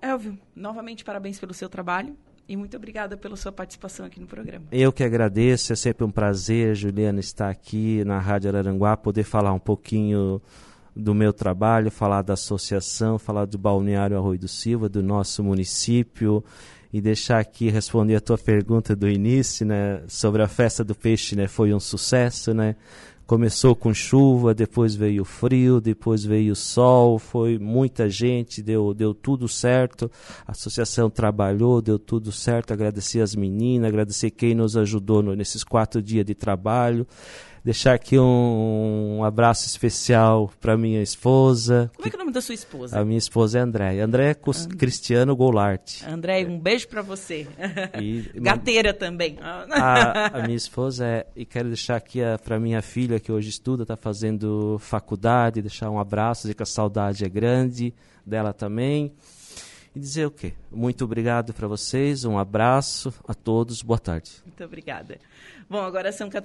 Elvio, 0.01 0.39
novamente 0.55 1.05
parabéns 1.05 1.39
pelo 1.39 1.55
seu 1.55 1.69
trabalho 1.69 2.17
e 2.49 2.57
muito 2.57 2.77
obrigada 2.77 3.17
pela 3.17 3.37
sua 3.37 3.51
participação 3.51 4.07
aqui 4.07 4.21
no 4.21 4.27
programa. 4.27 4.67
Eu 4.71 4.93
que 4.93 5.03
agradeço, 5.03 5.73
é 5.73 5.77
sempre 5.77 6.05
um 6.05 6.11
prazer, 6.11 6.75
Juliana, 6.75 7.21
estar 7.21 7.49
aqui 7.49 8.05
na 8.05 8.19
Rádio 8.19 8.51
Araranguá, 8.51 8.97
poder 8.97 9.25
falar 9.25 9.53
um 9.53 9.59
pouquinho 9.59 10.41
do 10.95 11.15
meu 11.15 11.33
trabalho, 11.33 11.91
falar 11.91 12.23
da 12.23 12.35
associação, 12.35 13.19
falar 13.19 13.45
do 13.45 13.59
Balneário 13.59 14.17
Arroio 14.17 14.39
do 14.39 14.49
Silva, 14.49 14.89
do 14.89 15.03
nosso 15.03 15.43
município 15.45 16.43
e 16.97 17.01
deixar 17.01 17.39
aqui 17.41 17.69
responder 17.69 18.17
a 18.17 18.21
tua 18.21 18.39
pergunta 18.39 18.97
do 18.97 19.07
início, 19.07 19.67
né, 19.67 20.01
sobre 20.09 20.43
a 20.43 20.49
festa 20.49 20.83
do 20.83 20.95
peixe, 20.95 21.37
né, 21.37 21.47
foi 21.47 21.75
um 21.75 21.79
sucesso, 21.81 22.55
né? 22.55 22.75
Começou 23.27 23.75
com 23.75 23.93
chuva, 23.93 24.55
depois 24.55 24.95
veio 24.95 25.25
frio, 25.25 25.81
depois 25.81 26.25
veio 26.25 26.55
sol, 26.55 27.19
foi 27.19 27.59
muita 27.59 28.09
gente, 28.09 28.63
deu, 28.63 28.95
deu 28.95 29.13
tudo 29.13 29.49
certo. 29.49 30.09
A 30.47 30.53
associação 30.53 31.11
trabalhou, 31.11 31.83
deu 31.83 31.99
tudo 31.99 32.31
certo. 32.31 32.73
Agradecer 32.73 33.21
as 33.21 33.35
meninas, 33.35 33.89
agradecer 33.89 34.31
quem 34.31 34.55
nos 34.55 34.77
ajudou 34.77 35.25
no- 35.25 35.35
nesses 35.35 35.65
quatro 35.65 36.01
dias 36.01 36.25
de 36.25 36.37
trabalho. 36.37 37.05
Deixar 37.67 37.95
aqui 37.95 38.17
um, 38.17 39.17
um 39.19 39.25
abraço 39.25 39.67
especial 39.67 40.53
para 40.61 40.77
minha 40.77 41.03
esposa. 41.03 41.91
Como 41.97 42.07
é 42.07 42.11
que 42.11 42.15
é 42.15 42.19
o 42.19 42.21
nome 42.21 42.31
da 42.31 42.41
sua 42.41 42.55
esposa? 42.55 42.97
A 42.97 43.05
minha 43.05 43.19
esposa 43.19 43.59
é 43.59 43.63
Andréia. 43.63 44.05
Andréia 44.05 44.37
Cus- 44.37 44.67
Cristiano 44.67 45.35
Goulart. 45.35 46.01
André, 46.07 46.47
um 46.47 46.61
beijo 46.61 46.87
pra 46.87 47.03
você. 47.03 47.45
E- 48.01 48.31
Gateira 48.41 48.95
também. 48.95 49.37
a, 49.41 50.39
a 50.39 50.43
minha 50.45 50.57
esposa 50.57 51.05
é, 51.05 51.27
e 51.35 51.45
quero 51.45 51.67
deixar 51.67 51.97
aqui 51.97 52.21
para 52.45 52.61
minha 52.61 52.81
filha 52.81 53.19
que 53.19 53.33
hoje 53.33 53.49
estuda, 53.49 53.83
está 53.83 53.97
fazendo 53.97 54.77
faculdade, 54.79 55.61
deixar 55.61 55.91
um 55.91 55.99
abraço, 55.99 56.43
dizer 56.43 56.55
que 56.55 56.63
a 56.63 56.67
saudade 56.67 57.25
é 57.25 57.29
grande 57.29 57.93
dela 58.25 58.53
também. 58.53 59.13
E 59.93 59.99
dizer 59.99 60.27
o 60.27 60.31
quê? 60.31 60.53
Muito 60.71 61.05
obrigado 61.05 61.55
para 61.55 61.67
vocês, 61.67 62.25
um 62.27 62.39
abraço 62.39 63.13
a 63.27 63.33
todos, 63.35 63.81
boa 63.83 63.99
tarde. 63.99 64.31
Muito 64.45 64.63
obrigada. 64.63 65.19
Bom, 65.71 65.81
agora 65.81 66.13
são 66.13 66.29
14 66.29 66.45